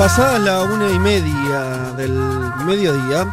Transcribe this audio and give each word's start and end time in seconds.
Pasada 0.00 0.38
la 0.38 0.62
una 0.62 0.90
y 0.90 0.98
media 0.98 1.92
del 1.94 2.12
mediodía. 2.64 3.26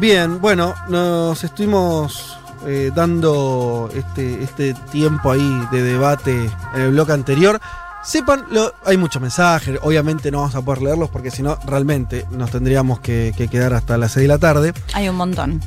Bien, 0.00 0.40
bueno, 0.40 0.74
nos 0.88 1.44
estuvimos 1.44 2.38
eh, 2.66 2.90
dando 2.94 3.90
este, 3.94 4.42
este 4.42 4.72
tiempo 4.90 5.30
ahí 5.32 5.62
de 5.70 5.82
debate 5.82 6.50
en 6.74 6.80
el 6.80 6.90
bloque 6.92 7.12
anterior. 7.12 7.60
Sepan, 8.02 8.46
lo- 8.50 8.72
hay 8.86 8.96
muchos 8.96 9.20
mensajes, 9.20 9.78
obviamente 9.82 10.30
no 10.30 10.38
vamos 10.38 10.54
a 10.54 10.62
poder 10.62 10.80
leerlos 10.80 11.10
porque 11.10 11.30
si 11.30 11.42
no, 11.42 11.58
realmente 11.66 12.24
nos 12.30 12.50
tendríamos 12.50 13.00
que, 13.00 13.34
que 13.36 13.48
quedar 13.48 13.74
hasta 13.74 13.98
las 13.98 14.12
6 14.12 14.22
de 14.24 14.28
la 14.28 14.38
tarde. 14.38 14.72
Hay 14.94 15.08
un 15.10 15.16
montón. 15.16 15.60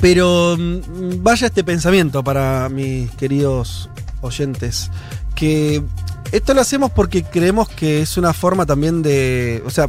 Pero 0.00 0.56
mm, 0.56 1.22
vaya 1.24 1.48
este 1.48 1.64
pensamiento 1.64 2.22
para 2.22 2.68
mis 2.68 3.10
queridos 3.12 3.90
oyentes, 4.20 4.90
que 5.34 5.82
esto 6.32 6.54
lo 6.54 6.60
hacemos 6.60 6.90
porque 6.90 7.22
creemos 7.22 7.68
que 7.68 8.02
es 8.02 8.16
una 8.16 8.32
forma 8.32 8.66
también 8.66 9.02
de, 9.02 9.62
o 9.64 9.70
sea, 9.70 9.88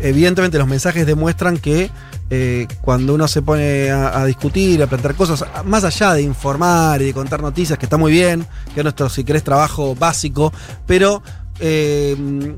evidentemente 0.00 0.58
los 0.58 0.68
mensajes 0.68 1.06
demuestran 1.06 1.58
que 1.58 1.90
eh, 2.32 2.68
cuando 2.80 3.14
uno 3.14 3.26
se 3.26 3.42
pone 3.42 3.90
a, 3.90 4.24
discutir, 4.24 4.80
a 4.82 4.86
plantear 4.86 5.16
cosas, 5.16 5.44
más 5.64 5.82
allá 5.82 6.14
de 6.14 6.22
informar 6.22 7.02
y 7.02 7.06
de 7.06 7.14
contar 7.14 7.42
noticias, 7.42 7.76
que 7.78 7.86
está 7.86 7.96
muy 7.96 8.12
bien, 8.12 8.46
que 8.72 8.80
es 8.80 8.84
nuestro, 8.84 9.08
si 9.08 9.24
querés, 9.24 9.42
trabajo 9.42 9.96
básico, 9.96 10.52
pero 10.86 11.22
eh, 11.58 12.16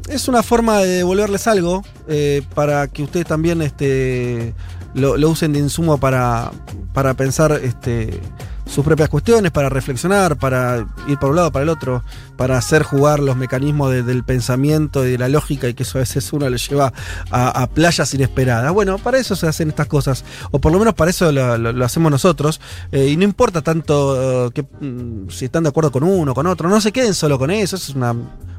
es 0.08 0.28
una 0.28 0.42
forma 0.42 0.78
de 0.80 0.88
devolverles 0.98 1.46
algo 1.46 1.82
eh, 2.06 2.42
para 2.54 2.86
que 2.88 3.02
ustedes 3.02 3.26
también 3.26 3.62
este, 3.62 4.54
lo, 4.94 5.16
lo 5.16 5.30
usen 5.30 5.54
de 5.54 5.60
insumo 5.60 5.98
para, 5.98 6.52
para 6.92 7.14
pensar 7.14 7.58
este, 7.62 8.20
sus 8.66 8.84
propias 8.84 9.08
cuestiones, 9.08 9.50
para 9.52 9.68
reflexionar, 9.68 10.36
para 10.36 10.86
ir 11.08 11.18
para 11.18 11.30
un 11.30 11.36
lado, 11.36 11.52
para 11.52 11.62
el 11.64 11.68
otro, 11.68 12.02
para 12.36 12.56
hacer 12.56 12.82
jugar 12.82 13.18
los 13.20 13.36
mecanismos 13.36 13.90
de- 13.90 14.02
del 14.02 14.24
pensamiento 14.24 15.04
y 15.06 15.10
de 15.12 15.18
la 15.18 15.28
lógica 15.28 15.68
y 15.68 15.74
que 15.74 15.82
eso 15.82 15.98
a 15.98 16.00
veces 16.00 16.32
uno 16.32 16.48
le 16.48 16.56
lleva 16.58 16.92
a, 17.30 17.66
playas 17.66 18.14
inesperadas. 18.14 18.72
Bueno, 18.72 18.98
para 18.98 19.18
eso 19.18 19.34
se 19.36 19.46
hacen 19.46 19.68
estas 19.68 19.86
cosas, 19.88 20.24
o 20.50 20.58
por 20.60 20.72
lo 20.72 20.78
menos 20.78 20.94
para 20.94 21.10
eso 21.10 21.30
lo, 21.32 21.84
hacemos 21.84 22.10
nosotros, 22.10 22.60
eh, 22.92 23.08
y 23.08 23.16
no 23.16 23.24
importa 23.24 23.62
tanto 23.62 24.46
eh, 24.46 24.50
que, 24.52 24.62
mm, 24.62 25.28
si 25.30 25.46
están 25.46 25.64
de 25.64 25.68
acuerdo 25.70 25.90
con 25.92 26.02
uno 26.04 26.34
con 26.34 26.46
otro, 26.46 26.68
no 26.68 26.80
se 26.80 26.92
queden 26.92 27.14
solo 27.14 27.38
con 27.38 27.50
eso, 27.50 27.76
eso 27.76 27.90
es 27.90 27.96
una, 27.96 28.12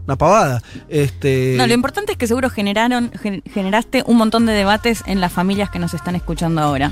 una 0.05 0.15
pavada. 0.17 0.61
Este, 0.89 1.55
No, 1.57 1.65
lo 1.65 1.73
importante 1.73 2.11
es 2.11 2.17
que 2.17 2.27
seguro 2.27 2.49
generaron, 2.49 3.11
gen- 3.21 3.41
generaste 3.51 4.03
un 4.05 4.17
montón 4.17 4.45
de 4.45 4.53
debates 4.53 5.01
en 5.07 5.21
las 5.21 5.31
familias 5.31 5.69
que 5.69 5.79
nos 5.79 5.93
están 5.93 6.15
escuchando 6.15 6.61
ahora. 6.61 6.91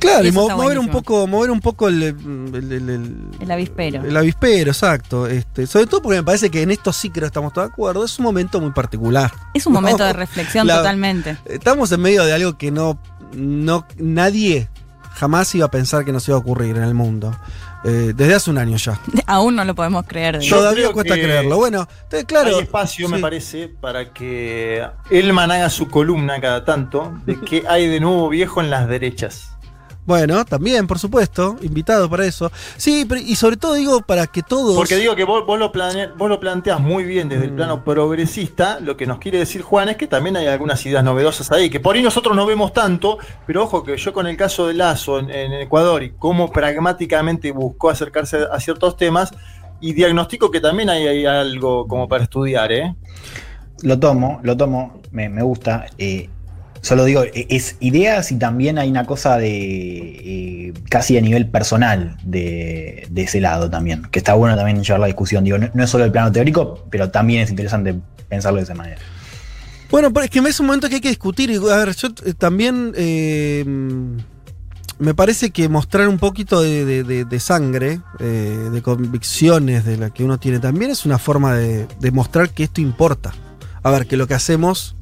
Claro, 0.00 0.26
y 0.26 0.32
mo- 0.32 0.48
mover 0.50 0.78
un 0.78 0.88
poco, 0.88 1.26
mover 1.26 1.50
un 1.50 1.60
poco 1.60 1.88
el- 1.88 2.02
el- 2.02 2.54
el- 2.72 2.88
el, 2.90 3.16
El 3.40 3.50
avispero. 3.50 4.02
El 4.04 4.16
avispero, 4.16 4.70
exacto. 4.72 5.26
Este, 5.26 5.66
sobre 5.66 5.86
todo 5.86 6.02
porque 6.02 6.18
me 6.18 6.24
parece 6.24 6.50
que 6.50 6.62
en 6.62 6.70
esto 6.70 6.92
sí 6.92 7.10
que 7.10 7.20
no 7.20 7.26
estamos 7.26 7.52
todos 7.52 7.68
de 7.68 7.72
acuerdo. 7.72 8.04
Es 8.04 8.18
un 8.18 8.24
momento 8.24 8.60
muy 8.60 8.70
particular. 8.72 9.30
Es 9.54 9.66
un 9.66 9.72
momento 9.74 9.98
No, 9.98 10.06
de 10.06 10.12
reflexión 10.14 10.66
la- 10.66 10.78
totalmente. 10.78 11.36
Estamos 11.44 11.92
en 11.92 12.00
medio 12.00 12.24
de 12.24 12.32
algo 12.32 12.58
que 12.58 12.70
no, 12.70 12.98
no 13.34 13.86
nadie 13.98 14.68
jamás 15.14 15.54
iba 15.54 15.66
a 15.66 15.70
pensar 15.70 16.04
que 16.04 16.12
nos 16.12 16.26
iba 16.28 16.36
a 16.36 16.40
ocurrir 16.40 16.76
en 16.76 16.82
el 16.84 16.94
mundo. 16.94 17.36
Eh, 17.82 18.12
desde 18.14 18.34
hace 18.34 18.50
un 18.50 18.58
año 18.58 18.76
ya. 18.76 19.00
Aún 19.26 19.56
no 19.56 19.64
lo 19.64 19.74
podemos 19.74 20.04
creer. 20.06 20.38
de 20.38 20.44
Yo 20.44 20.56
Todavía 20.56 20.82
creo 20.82 20.92
cuesta 20.92 21.14
que 21.14 21.22
creerlo. 21.22 21.56
Bueno, 21.56 21.88
entonces, 22.04 22.26
claro. 22.26 22.56
Hay 22.56 22.62
espacio, 22.62 23.08
me 23.08 23.18
parece, 23.20 23.68
para 23.68 24.12
que 24.12 24.86
Elman 25.10 25.50
haga 25.50 25.70
su 25.70 25.88
columna 25.88 26.40
cada 26.42 26.64
tanto 26.66 27.14
de 27.24 27.40
que 27.40 27.64
hay 27.68 27.86
de 27.88 27.98
nuevo 28.00 28.28
viejo 28.28 28.60
en 28.60 28.68
las 28.68 28.86
derechas. 28.86 29.56
Bueno, 30.06 30.44
también, 30.44 30.86
por 30.86 30.98
supuesto, 30.98 31.56
invitado 31.62 32.08
para 32.10 32.24
eso. 32.24 32.50
Sí, 32.76 33.04
pero- 33.08 33.20
y 33.20 33.36
sobre 33.36 33.56
todo 33.56 33.74
digo 33.74 34.00
para 34.00 34.26
que 34.26 34.42
todos. 34.42 34.74
Porque 34.74 34.96
digo 34.96 35.14
que 35.14 35.24
vos, 35.24 35.46
vos 35.46 35.58
lo 35.58 35.70
plane- 35.70 36.08
vos 36.16 36.28
lo 36.28 36.40
planteas 36.40 36.80
muy 36.80 37.04
bien 37.04 37.28
desde 37.28 37.44
el 37.44 37.52
Mm. 37.52 37.56
plano 37.56 37.84
progresista. 37.84 38.80
Lo 38.80 38.96
que 38.96 39.06
nos 39.06 39.18
quiere 39.18 39.38
decir 39.38 39.62
Juan 39.62 39.88
es 39.90 39.96
que 39.96 40.06
también 40.08 40.36
hay 40.36 40.46
algunas 40.46 40.84
ideas 40.86 41.04
novedosas 41.04 41.52
ahí, 41.52 41.70
que 41.70 41.78
por 41.80 41.94
ahí 41.94 42.02
nosotros 42.02 42.34
no 42.34 42.44
vemos 42.46 42.72
tanto, 42.72 43.18
pero 43.46 43.62
ojo 43.64 43.84
que 43.84 43.96
yo 43.96 44.12
con 44.12 44.26
el 44.26 44.36
caso 44.36 44.66
de 44.66 44.74
Lazo 44.74 45.18
en, 45.20 45.30
en 45.30 45.52
Ecuador 45.52 46.02
y 46.02 46.10
cómo 46.18 46.50
pragmáticamente 46.50 47.52
buscó 47.52 47.90
acercarse 47.90 48.38
a 48.50 48.58
ciertos 48.58 48.96
temas, 48.96 49.30
y 49.82 49.92
diagnostico 49.94 50.50
que 50.50 50.60
también 50.60 50.90
hay, 50.90 51.06
hay 51.06 51.24
algo 51.24 51.86
como 51.86 52.06
para 52.08 52.24
estudiar, 52.24 52.70
¿eh? 52.72 52.94
Lo 53.82 53.98
tomo, 53.98 54.38
lo 54.42 54.54
tomo, 54.56 55.00
me, 55.10 55.28
me 55.30 55.42
gusta. 55.42 55.86
eh, 55.96 56.28
solo 56.82 57.04
digo, 57.04 57.22
e- 57.24 57.46
es 57.50 57.76
ideas 57.80 58.32
y 58.32 58.36
también 58.36 58.78
hay 58.78 58.90
una 58.90 59.04
cosa 59.06 59.36
de 59.38 59.48
eh, 60.68 60.72
casi 60.88 61.16
a 61.18 61.20
nivel 61.20 61.46
personal 61.48 62.16
de, 62.24 63.06
de 63.10 63.22
ese 63.22 63.40
lado 63.40 63.68
también, 63.70 64.02
que 64.10 64.18
está 64.18 64.34
bueno 64.34 64.56
también 64.56 64.82
llevar 64.82 65.00
la 65.00 65.06
discusión. 65.06 65.44
Digo, 65.44 65.58
no, 65.58 65.84
es 65.84 65.90
solo 65.90 66.04
el 66.04 66.12
plano 66.12 66.32
teórico, 66.32 66.86
pero 66.90 67.10
también 67.10 67.42
es 67.42 67.50
interesante 67.50 67.94
pensarlo 68.28 68.58
de 68.58 68.64
esa 68.64 68.74
manera. 68.74 69.00
Bueno, 69.90 70.12
pero 70.12 70.24
es 70.24 70.30
que 70.30 70.38
es 70.38 70.60
un 70.60 70.66
momento 70.66 70.88
que 70.88 70.96
hay 70.96 71.00
que 71.00 71.08
discutir. 71.08 71.50
A 71.70 71.76
ver, 71.76 71.94
yo 71.96 72.08
eh, 72.24 72.32
también 72.34 72.92
eh, 72.96 73.64
me 74.98 75.14
parece 75.14 75.50
que 75.50 75.68
mostrar 75.68 76.06
un 76.08 76.18
poquito 76.18 76.62
de, 76.62 76.84
de- 77.02 77.40
sangre, 77.40 78.00
de 78.18 78.82
convicciones 78.82 79.84
de 79.84 79.96
la 79.96 80.10
que 80.10 80.22
uno 80.24 80.38
tiene, 80.38 80.58
también 80.60 80.90
es 80.90 81.06
una 81.06 81.18
forma 81.18 81.54
de, 81.56 81.86
de 81.98 82.10
mostrar 82.10 82.50
que 82.50 82.64
esto 82.64 82.80
importa. 82.80 83.32
A 83.82 83.90
ver, 83.90 84.06
que 84.06 84.16
lo 84.16 84.26
que 84.26 84.34
hacemos. 84.34 84.94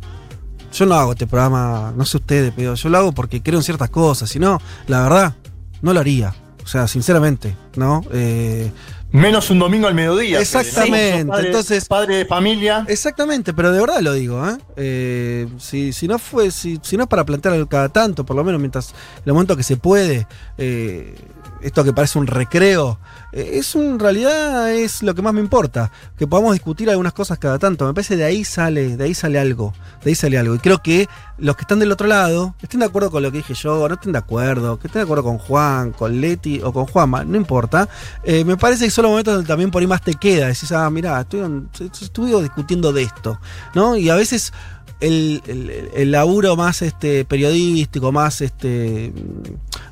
Yo 0.73 0.87
no 0.87 0.95
hago 0.95 1.13
este 1.13 1.27
programa, 1.27 1.93
no 1.97 2.05
sé 2.05 2.19
ustedes, 2.19 2.53
pero 2.55 2.75
yo 2.75 2.89
lo 2.89 2.99
hago 2.99 3.13
porque 3.13 3.43
creo 3.43 3.59
en 3.59 3.63
ciertas 3.65 3.91
cosas. 3.91 4.29
Si 4.31 4.39
no, 4.39 4.61
la 4.87 5.03
verdad, 5.03 5.35
no 5.83 5.93
lo 5.93 6.01
haría. 6.01 6.35
O 6.63 6.67
sea, 6.67 6.87
sinceramente, 6.87 7.57
¿no? 7.77 8.03
Eh, 8.13 8.71
Menos 9.11 9.49
un 9.49 9.59
domingo 9.59 9.87
al 9.89 9.95
mediodía. 9.95 10.39
Exactamente, 10.39 11.25
padre- 11.25 11.47
entonces- 11.47 11.87
Padre 11.87 12.17
de 12.17 12.25
familia. 12.27 12.85
Exactamente, 12.89 13.55
pero 13.55 13.73
de 13.73 13.81
verdad 13.81 14.01
lo 14.03 14.13
digo, 14.13 14.47
¿eh? 14.47 14.59
Eh, 14.77 15.49
si, 15.57 15.95
si 15.95 16.07
no 16.07 16.19
fue, 16.19 16.51
si, 16.51 16.79
si 16.83 16.99
no 16.99 17.05
es 17.05 17.09
para 17.09 17.25
plantear 17.25 17.67
cada 17.69 17.89
tanto, 17.89 18.27
por 18.27 18.37
lo 18.37 18.45
menos 18.45 18.61
mientras 18.61 18.95
el 19.25 19.33
momento 19.33 19.57
que 19.57 19.63
se 19.63 19.79
puede, 19.79 20.27
eh, 20.59 21.15
esto 21.61 21.85
que 21.85 21.93
parece 21.93 22.19
un 22.19 22.27
recreo, 22.27 22.99
eh, 23.33 23.51
es 23.55 23.75
en 23.75 23.99
realidad 23.99 24.73
es 24.73 25.03
lo 25.03 25.15
que 25.15 25.23
más 25.23 25.35
me 25.35 25.41
importa, 25.41 25.91
que 26.17 26.27
podamos 26.27 26.53
discutir 26.55 26.89
algunas 26.91 27.13
cosas 27.13 27.39
cada 27.39 27.59
tanto. 27.59 27.87
Me 27.87 27.95
parece 27.95 28.17
de 28.17 28.25
ahí 28.25 28.45
sale, 28.45 28.97
de 28.97 29.05
ahí 29.05 29.15
sale 29.15 29.39
algo, 29.39 29.75
de 30.03 30.11
ahí 30.11 30.15
sale 30.15 30.39
algo. 30.39 30.55
Y 30.55 30.59
creo 30.59 30.79
que 30.83 31.09
los 31.39 31.57
que 31.57 31.63
están 31.63 31.79
del 31.79 31.93
otro 31.93 32.07
lado 32.07 32.55
estén 32.63 32.81
de 32.81 32.87
acuerdo 32.87 33.11
con 33.11 33.23
lo 33.23 33.31
que 33.31 33.39
dije 33.39 33.55
yo, 33.55 33.89
no 33.89 33.95
estén 33.95 34.13
de 34.13 34.19
acuerdo, 34.19 34.79
que 34.79 34.87
estén 34.89 35.01
de 35.01 35.05
acuerdo 35.05 35.25
con 35.25 35.39
Juan, 35.39 35.93
con 35.93 36.21
Leti 36.21 36.61
o 36.63 36.73
con 36.73 36.87
Juanma, 36.87 37.25
no 37.25 37.37
importa. 37.37 37.89
Eh, 38.25 38.45
me 38.45 38.57
parece 38.57 38.85
que 38.87 38.91
son 38.91 39.03
los 39.05 39.11
momentos 39.11 39.35
donde 39.35 39.49
también 39.49 39.71
por 39.71 39.81
ahí 39.83 39.87
más 39.87 40.03
te 40.03 40.15
queda. 40.15 40.47
Decís, 40.49 40.73
ah, 40.73 40.89
mirá, 40.91 41.21
estuve 41.21 42.43
discutiendo 42.43 42.93
de 42.93 43.03
esto, 43.03 43.39
¿no? 43.75 43.97
Y 43.97 44.09
a 44.11 44.15
veces 44.15 44.53
el, 45.01 45.43
el- 45.47 45.91
el 45.95 46.11
laburo 46.11 46.57
más 46.57 46.83
este, 46.83 47.25
periodístico, 47.25 48.11
más 48.11 48.41
este, 48.41 49.13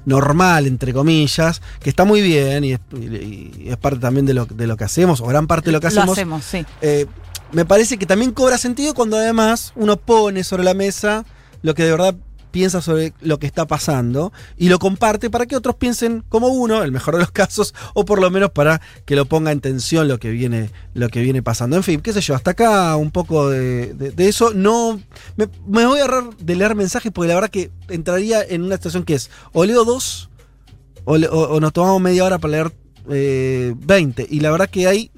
normal, 0.07 0.67
entre 0.67 0.95
comillas, 0.95 1.61
que 1.81 1.91
está 1.91 2.05
muy 2.07 2.23
bien 2.23 2.65
y 2.65 2.73
es, 2.73 2.81
y- 2.99 3.65
y 3.65 3.67
es 3.69 3.77
parte 3.77 3.99
también 3.99 4.25
de 4.25 4.33
lo, 4.35 4.47
de 4.47 4.67
lo 4.67 4.77
que 4.79 4.85
hacemos, 4.85 5.21
o 5.21 5.27
gran 5.27 5.47
parte 5.47 5.67
de 5.67 5.73
lo 5.73 5.81
que 5.81 5.87
Lo 5.87 5.89
hacemos. 5.89 6.11
hacemos, 6.13 6.45
sí. 6.45 6.65
Eh, 6.81 7.05
me 7.53 7.65
parece 7.65 7.99
que 7.99 8.07
también 8.07 8.33
cobra 8.33 8.57
sentido 8.57 8.95
cuando 8.95 9.17
además 9.19 9.73
uno 9.77 9.97
pone 9.99 10.43
sobre 10.45 10.65
la 10.65 10.75
mesa 10.75 11.25
lo 11.63 11.75
que 11.75 11.85
de 11.85 11.91
verdad 11.91 12.15
piensa 12.57 12.81
sobre 12.81 13.13
lo 13.21 13.39
que 13.39 13.47
está 13.47 13.67
pasando 13.67 14.33
y 14.57 14.71
lo 14.71 14.79
comparte 14.79 15.29
para 15.29 15.45
que 15.45 15.57
otros 15.57 15.75
piensen 15.77 16.25
como 16.31 16.49
uno, 16.49 16.83
el 16.83 16.91
mejor 16.91 17.13
de 17.17 17.21
los 17.21 17.31
casos, 17.31 17.75
o 17.93 18.07
por 18.07 18.19
lo 18.19 18.31
menos 18.31 18.51
para 18.51 18.81
que 19.05 19.15
lo 19.15 19.27
ponga 19.27 19.53
en 19.53 19.61
tensión 19.61 20.09
lo 20.09 20.19
que 20.19 20.31
viene, 20.31 20.71
lo 20.95 21.11
que 21.11 21.21
viene 21.21 21.43
pasando. 21.43 21.77
En 21.77 21.83
fin, 21.83 22.01
qué 22.01 22.15
sé 22.15 22.23
yo, 22.23 22.35
hasta 22.35 22.53
acá 22.53 22.97
un 22.97 23.11
poco 23.11 23.51
de, 23.51 24.15
eso. 24.17 24.55
No 24.55 24.99
me, 25.37 25.49
voy 25.67 25.99
a 25.99 26.03
ahorrar 26.05 26.35
de 26.39 26.57
leer 26.57 26.75
mensajes 26.75 27.13
porque 27.13 27.29
la 27.29 27.35
verdad 27.35 27.51
que 27.51 27.71
entraría 27.91 28.43
en 28.43 28.63
una 28.63 28.77
situación 28.77 29.05
que 29.05 29.13
es 29.17 29.29
o 29.53 29.63
leo 29.67 29.85
dos 29.85 30.31
o- 31.05 31.13
o 31.15 31.61
nos 31.61 31.75
tomamos 31.75 32.01
media 32.01 32.25
hora 32.25 32.39
para 32.39 32.53
leer 32.53 32.73
eh, 33.11 33.75
20. 33.79 34.27
Y 34.31 34.41
la 34.41 34.51
verdad 34.51 34.69
que 34.71 34.87
hay, 34.87 35.11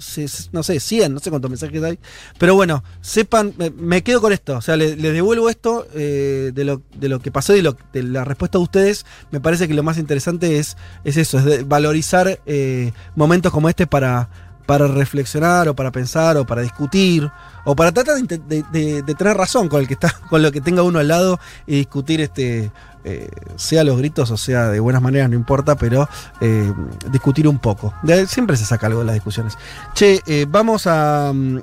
no 0.52 0.62
sé, 0.62 0.81
100, 0.81 1.12
no 1.14 1.20
sé 1.20 1.31
cuántos 1.31 1.50
mensajes 1.50 1.82
hay. 1.82 1.99
Pero 2.38 2.55
bueno, 2.55 2.85
sepan, 3.00 3.55
me, 3.76 4.02
quedo 4.02 4.20
con 4.20 4.32
esto. 4.32 4.56
O 4.56 4.61
sea, 4.61 4.76
le- 4.76 4.96
les 4.96 5.12
devuelvo 5.12 5.49
esto 5.49 5.87
eh, 5.94 6.52
de, 6.55 6.64
lo, 6.64 6.82
de 6.96 7.08
lo 7.08 7.20
que 7.20 7.31
pasó 7.31 7.55
y 7.56 7.62
de 7.62 8.02
la 8.02 8.25
respuesta 8.25 8.58
de 8.58 8.64
ustedes. 8.64 9.06
Me 9.31 9.40
parece 9.40 9.69
que 9.69 9.75
lo 9.75 9.82
más 9.82 9.99
interesante 9.99 10.58
es, 10.58 10.76
es 11.05 11.17
eso, 11.17 11.38
es 11.38 11.44
de 11.44 11.62
valorizar 11.64 12.40
eh, 12.46 12.93
momentos 13.17 13.52
como 13.52 13.69
este 13.69 13.87
para, 13.87 14.29
para 14.69 14.87
reflexionar 14.87 15.67
o 15.67 15.75
para 15.75 15.91
pensar 15.91 16.37
o 16.37 16.44
para 16.44 16.61
discutir 16.61 17.31
o 17.65 17.75
para 17.75 17.91
tratar 17.91 18.17
de, 18.20 19.03
tener 19.17 19.35
razón 19.35 19.67
con 19.67 19.81
el 19.81 19.88
que 19.88 19.94
está, 19.94 20.15
con 20.29 20.43
lo 20.43 20.53
que 20.53 20.61
tenga 20.61 20.82
uno 20.82 20.99
al 20.99 21.09
lado 21.09 21.41
y 21.67 21.76
discutir 21.76 22.20
este. 22.20 22.70
eh, 23.03 23.31
sea 23.56 23.82
los 23.82 23.97
gritos 23.97 24.31
o 24.31 24.37
sea 24.37 24.69
de 24.69 24.79
buenas 24.79 25.00
maneras, 25.00 25.31
no 25.31 25.37
importa, 25.37 25.75
pero 25.76 26.06
eh, 26.43 26.70
discutir 27.11 27.49
un 27.49 27.59
poco. 27.59 27.94
Siempre 28.26 28.59
se 28.59 28.67
saca 28.67 28.88
algo 28.88 29.00
de 29.00 29.06
las 29.06 29.15
discusiones. 29.15 29.56
Che, 29.94 30.20
eh, 30.26 30.44
vamos 30.47 30.87
a, 30.87 31.32
mm, 31.35 31.61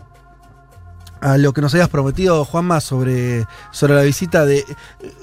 a 1.22 1.38
lo 1.38 1.54
que 1.54 1.62
nos 1.62 1.76
habías 1.76 1.90
prometido, 1.90 2.44
Juanma, 2.44 2.82
sobre, 2.82 3.46
sobre 3.70 3.94
la 3.94 4.02
visita 4.02 4.46
de 4.46 4.66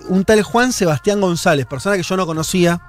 un 0.09 0.25
tal 0.25 0.41
Juan 0.45 0.73
Sebastián 0.73 1.21
González, 1.21 1.67
persona 1.67 1.97
que 1.97 2.05
yo 2.05 2.17
no 2.17 2.27
conocía. 2.27 2.81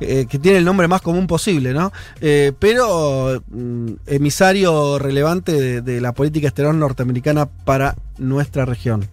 Eh, 0.00 0.26
que 0.28 0.38
tiene 0.38 0.58
el 0.58 0.64
nombre 0.64 0.88
más 0.88 1.00
común 1.02 1.26
posible, 1.26 1.72
¿no? 1.72 1.92
Eh, 2.20 2.52
pero 2.58 3.42
mm, 3.48 3.92
emisario 4.06 4.98
relevante 4.98 5.52
de, 5.52 5.80
de 5.82 6.00
la 6.00 6.12
política 6.12 6.48
exterior 6.48 6.74
norteamericana 6.74 7.46
para 7.46 7.94
nuestra 8.18 8.64
región. 8.64 9.08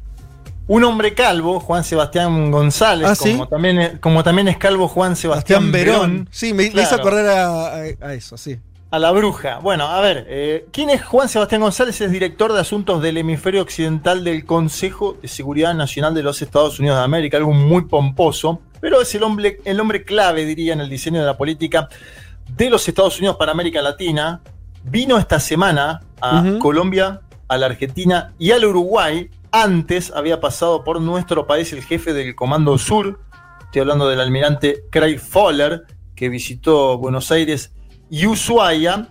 Un 0.67 0.83
hombre 0.85 1.13
calvo, 1.13 1.59
Juan 1.59 1.83
Sebastián 1.83 2.49
González, 2.51 3.07
Ah, 3.09 3.15
¿sí? 3.15 3.31
como, 3.33 3.47
también, 3.47 3.79
es- 3.79 3.99
como 3.99 4.23
también 4.23 4.47
es 4.47 4.57
calvo 4.57 4.87
Juan 4.87 5.15
Sebastián, 5.15 5.63
Sebastián 5.63 5.71
Verón. 5.85 6.11
Verón. 6.11 6.29
Sí, 6.31 6.53
me, 6.53 6.69
me 6.71 6.81
hizo 6.81 6.95
acordar 6.95 7.25
a, 7.27 7.47
a- 7.75 8.07
a 8.09 8.13
eso, 8.13 8.37
sí. 8.37 8.57
A 8.89 8.99
la 8.99 9.11
bruja. 9.11 9.59
Bueno, 9.59 9.85
a 9.87 10.01
ver, 10.01 10.25
eh, 10.29 10.65
¿quién 10.71 10.89
es 10.89 11.01
Juan 11.03 11.29
Sebastián 11.29 11.61
González? 11.61 11.99
Es 12.01 12.11
director 12.11 12.51
de 12.53 12.59
asuntos 12.59 13.01
del 13.01 13.17
hemisferio 13.17 13.61
occidental 13.61 14.23
del 14.23 14.45
Consejo 14.45 15.17
de 15.21 15.27
Seguridad 15.29 15.73
Nacional 15.73 16.13
de 16.13 16.23
los 16.23 16.41
Estados 16.41 16.77
Unidos 16.79 16.97
de 16.97 17.03
América, 17.05 17.37
algo 17.37 17.53
muy 17.53 17.85
pomposo, 17.85 18.59
pero 18.81 19.01
es 19.01 19.15
el 19.15 19.23
hombre, 19.23 19.61
el 19.63 19.79
hombre 19.79 20.03
clave, 20.03 20.45
diría, 20.45 20.73
en 20.73 20.81
el 20.81 20.89
diseño 20.89 21.19
de 21.21 21.25
la 21.25 21.37
política 21.37 21.87
de 22.57 22.69
los 22.69 22.87
Estados 22.87 23.17
Unidos 23.19 23.37
para 23.37 23.51
América 23.51 23.81
Latina. 23.81 24.41
Vino 24.83 25.17
esta 25.17 25.39
semana 25.39 26.01
a. 26.19 26.57
Colombia, 26.59 27.21
a 27.47 27.57
la 27.57 27.67
Argentina 27.67 28.33
y 28.39 28.51
al 28.51 28.65
Uruguay. 28.65 29.29
Antes 29.51 30.11
había 30.15 30.41
pasado 30.41 30.83
por 30.83 30.99
nuestro 30.99 31.45
país 31.45 31.71
el 31.73 31.83
jefe 31.83 32.13
del 32.13 32.35
Comando 32.35 32.77
Sur, 32.77 33.19
estoy 33.65 33.81
hablando 33.81 34.09
del 34.09 34.19
almirante 34.19 34.85
Craig 34.89 35.19
Fowler, 35.19 35.83
que 36.15 36.29
visitó 36.29 36.97
Buenos 36.97 37.31
Aires 37.31 37.73
y 38.09 38.25
Ushuaia. 38.25 39.09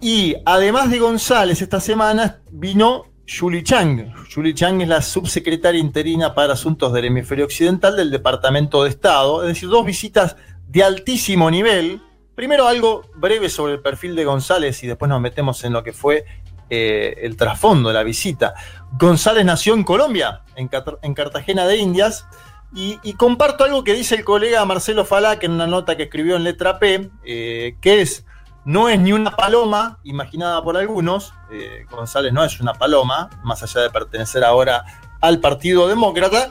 Y 0.00 0.34
además 0.44 0.90
de 0.90 0.98
González, 0.98 1.62
esta 1.62 1.80
semana 1.80 2.40
vino 2.50 3.11
Julie 3.26 3.62
Chang. 3.62 4.12
Julie 4.32 4.54
Chang 4.54 4.80
es 4.80 4.88
la 4.88 5.02
subsecretaria 5.02 5.80
interina 5.80 6.34
para 6.34 6.54
asuntos 6.54 6.92
del 6.92 7.06
hemisferio 7.06 7.44
occidental 7.44 7.96
del 7.96 8.10
Departamento 8.10 8.82
de 8.82 8.90
Estado. 8.90 9.42
Es 9.42 9.48
decir, 9.48 9.68
dos 9.68 9.84
visitas 9.84 10.36
de 10.68 10.82
altísimo 10.82 11.50
nivel. 11.50 12.00
Primero 12.34 12.66
algo 12.66 13.10
breve 13.14 13.48
sobre 13.48 13.74
el 13.74 13.80
perfil 13.80 14.16
de 14.16 14.24
González 14.24 14.82
y 14.82 14.86
después 14.86 15.08
nos 15.08 15.20
metemos 15.20 15.62
en 15.64 15.72
lo 15.72 15.82
que 15.82 15.92
fue 15.92 16.24
eh, 16.70 17.14
el 17.22 17.36
trasfondo 17.36 17.90
de 17.90 17.94
la 17.94 18.02
visita. 18.02 18.54
González 18.98 19.44
nació 19.44 19.74
en 19.74 19.84
Colombia, 19.84 20.42
en, 20.56 20.68
Cartagena 21.14 21.66
de 21.66 21.76
Indias, 21.76 22.26
y, 22.74 22.96
comparto 23.18 23.64
algo 23.64 23.84
que 23.84 23.92
dice 23.92 24.14
el 24.14 24.24
colega 24.24 24.64
Marcelo 24.64 25.04
Falac 25.04 25.44
en 25.44 25.50
una 25.52 25.66
nota 25.66 25.94
que 25.94 26.04
escribió 26.04 26.36
en 26.36 26.44
letra 26.44 26.78
P, 26.78 27.10
eh, 27.22 27.76
que 27.82 28.00
es, 28.00 28.24
no 28.64 28.88
es 28.88 28.98
ni 29.00 29.12
una 29.12 29.30
paloma, 29.32 29.98
imaginada 30.04 30.62
por 30.62 30.76
algunos, 30.76 31.32
eh, 31.50 31.84
González 31.90 32.32
no 32.32 32.44
es 32.44 32.60
una 32.60 32.74
paloma, 32.74 33.28
más 33.42 33.62
allá 33.62 33.82
de 33.82 33.90
pertenecer 33.90 34.44
ahora 34.44 34.84
al 35.20 35.40
Partido 35.40 35.88
Demócrata, 35.88 36.48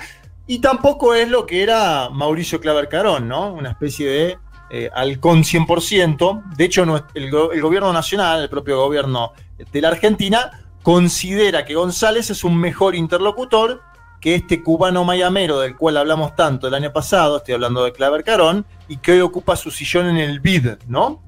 y 0.47 0.59
tampoco 0.59 1.13
es 1.13 1.29
lo 1.29 1.45
que 1.45 1.63
era 1.63 2.09
Mauricio 2.09 2.59
Claver 2.59 2.89
Carón, 2.89 3.27
¿no? 3.27 3.53
Una 3.53 3.71
especie 3.71 4.09
de 4.09 4.37
eh, 4.69 4.89
halcón 4.93 5.43
100%. 5.43 6.55
De 6.55 6.65
hecho, 6.65 6.83
el, 6.83 7.25
el 7.53 7.61
gobierno 7.61 7.93
nacional, 7.93 8.41
el 8.41 8.49
propio 8.49 8.77
gobierno 8.77 9.33
de 9.71 9.81
la 9.81 9.89
Argentina, 9.89 10.65
considera 10.83 11.63
que 11.63 11.75
González 11.75 12.29
es 12.29 12.43
un 12.43 12.57
mejor 12.57 12.95
interlocutor 12.95 13.81
que 14.19 14.35
este 14.35 14.61
cubano 14.61 15.03
mayamero 15.03 15.59
del 15.59 15.75
cual 15.75 15.97
hablamos 15.97 16.35
tanto 16.35 16.67
el 16.67 16.75
año 16.75 16.93
pasado, 16.93 17.37
estoy 17.37 17.55
hablando 17.55 17.83
de 17.83 17.91
Claver 17.91 18.23
Carón, 18.23 18.65
y 18.87 18.97
que 18.97 19.13
hoy 19.13 19.21
ocupa 19.21 19.55
su 19.55 19.71
sillón 19.71 20.07
en 20.07 20.17
el 20.17 20.39
BID, 20.39 20.73
¿no? 20.87 21.23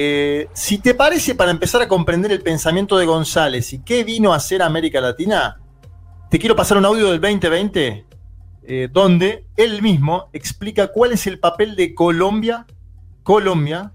Eh, 0.00 0.48
si 0.52 0.78
te 0.78 0.94
parece, 0.94 1.34
para 1.34 1.50
empezar 1.50 1.82
a 1.82 1.88
comprender 1.88 2.30
el 2.30 2.40
pensamiento 2.40 2.96
de 2.96 3.04
González 3.04 3.72
y 3.72 3.80
qué 3.80 4.04
vino 4.04 4.32
a 4.32 4.36
hacer 4.36 4.62
América 4.62 5.00
Latina, 5.00 5.60
te 6.30 6.38
quiero 6.38 6.54
pasar 6.54 6.78
un 6.78 6.84
audio 6.84 7.10
del 7.10 7.20
2020, 7.20 8.06
eh, 8.62 8.88
donde 8.92 9.46
él 9.56 9.82
mismo 9.82 10.28
explica 10.32 10.86
cuál 10.86 11.10
es 11.10 11.26
el 11.26 11.40
papel 11.40 11.74
de 11.74 11.96
Colombia, 11.96 12.64
Colombia, 13.24 13.92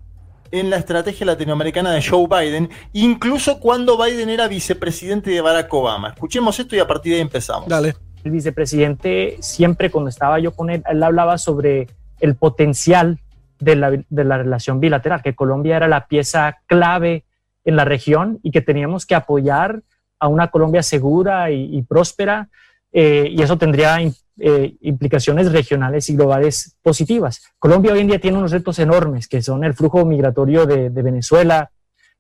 en 0.51 0.69
la 0.69 0.75
estrategia 0.75 1.25
latinoamericana 1.25 1.91
de 1.91 2.03
Joe 2.03 2.27
Biden, 2.27 2.69
incluso 2.91 3.61
cuando 3.61 3.97
Biden 3.97 4.27
era 4.27 4.49
vicepresidente 4.49 5.31
de 5.31 5.39
Barack 5.39 5.73
Obama. 5.73 6.09
Escuchemos 6.09 6.59
esto 6.59 6.75
y 6.75 6.79
a 6.79 6.85
partir 6.85 7.13
de 7.13 7.19
ahí 7.19 7.21
empezamos. 7.21 7.69
Dale. 7.69 7.95
el 8.25 8.31
vicepresidente 8.31 9.38
siempre 9.39 9.89
cuando 9.89 10.09
estaba 10.09 10.38
yo 10.39 10.51
con 10.51 10.69
él, 10.69 10.83
él 10.85 11.01
hablaba 11.01 11.38
sobre 11.38 11.88
el 12.19 12.35
potencial 12.35 13.21
de 13.63 13.75
la, 13.75 14.38
relación 14.38 14.80
bilateral, 14.80 15.21
que 15.21 15.36
Colombia 15.36 15.77
era 15.77 15.88
la 15.88 16.07
pieza 16.07 16.57
clave 16.65 17.24
en 17.65 17.75
la 17.75 17.86
región 17.86 18.39
y 18.44 18.51
que 18.51 18.62
teníamos 18.62 19.06
que 19.06 19.15
apoyar 19.15 19.81
a 20.19 20.27
una 20.27 20.50
Colombia 20.50 20.83
segura 20.83 21.51
y, 21.51 21.81
próspera, 21.83 22.50
eh, 22.92 23.27
y 23.30 23.42
eso 23.42 23.57
tendría 23.57 24.00
eh, 24.39 24.75
implicaciones 24.81 25.51
regionales 25.51 26.10
y 26.10 26.15
globales 26.15 26.77
positivas. 26.81 27.44
Colombia 27.60 27.94
hoy 27.94 28.00
en 28.00 28.07
día 28.07 28.19
tiene 28.19 28.38
unos 28.38 28.51
retos 28.51 28.80
enormes, 28.80 29.27
que 29.27 29.42
son 29.42 29.63
el 29.63 29.74
flujo 29.74 30.06
migratorio 30.06 30.66
de, 30.66 30.89
de 30.89 31.01
Venezuela, 31.01 31.71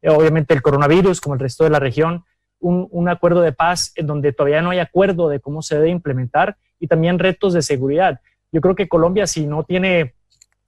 eh, 0.01 0.09
obviamente 0.09 0.53
el 0.53 0.61
coronavirus, 0.61 1.21
como 1.21 1.35
el 1.35 1.39
resto 1.39 1.63
de 1.63 1.69
la 1.69 1.79
región, 1.79 2.25
un, 2.59 2.87
un 2.91 3.09
acuerdo 3.09 3.41
de 3.41 3.53
paz 3.53 3.91
en 3.95 4.07
donde 4.07 4.33
todavía 4.33 4.61
no 4.61 4.71
hay 4.71 4.79
acuerdo 4.79 5.29
de 5.29 5.39
cómo 5.39 5.61
se 5.61 5.75
debe 5.75 5.89
implementar 5.89 6.57
y 6.79 6.87
también 6.87 7.19
retos 7.19 7.53
de 7.53 7.61
seguridad. 7.61 8.19
Yo 8.51 8.61
creo 8.61 8.75
que 8.75 8.87
Colombia, 8.87 9.25
si 9.25 9.47
no 9.47 9.63
tiene, 9.63 10.13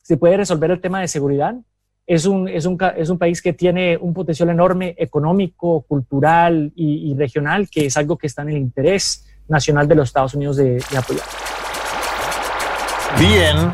si 0.08 0.18
puede 0.18 0.38
resolver 0.38 0.70
el 0.70 0.80
tema 0.80 1.00
de 1.02 1.08
seguridad, 1.08 1.56
es 2.06 2.26
un, 2.28 2.48
es 2.48 2.66
un, 2.68 2.78
es 2.96 3.10
un 3.10 3.18
país 3.18 3.42
que 3.42 3.54
tiene 3.54 3.98
un 3.98 4.14
potencial 4.14 4.50
enorme 4.50 4.94
económico, 5.00 5.82
cultural 5.88 6.72
y, 6.76 7.12
y 7.12 7.16
regional, 7.18 7.68
que 7.68 7.88
es 7.88 7.98
algo 7.98 8.16
que 8.16 8.28
está 8.28 8.44
en 8.44 8.50
el 8.50 8.58
interés 8.58 9.26
nacional 9.48 9.88
de 9.88 9.96
los 9.96 10.10
Estados 10.10 10.36
Unidos 10.36 10.58
de, 10.58 10.76
de 10.92 10.98
apoyar. 10.98 11.26
Bien, 13.18 13.72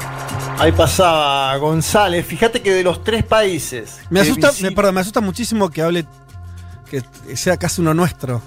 ahí 0.60 0.72
pasaba 0.72 1.54
González. 1.57 2.25
Fíjate 2.25 2.62
que 2.62 2.72
de 2.74 2.83
los 2.83 3.04
tres 3.04 3.26
países. 3.26 4.00
Me 4.09 4.21
asusta, 4.21 4.52
me, 4.61 4.71
perdón, 4.71 4.95
me 4.95 5.02
asusta 5.02 5.19
muchísimo 5.19 5.69
que 5.69 5.81
hable, 5.81 6.06
que 6.90 7.02
sea 7.35 7.57
casi 7.57 7.81
uno 7.81 7.94
nuestro. 7.94 8.42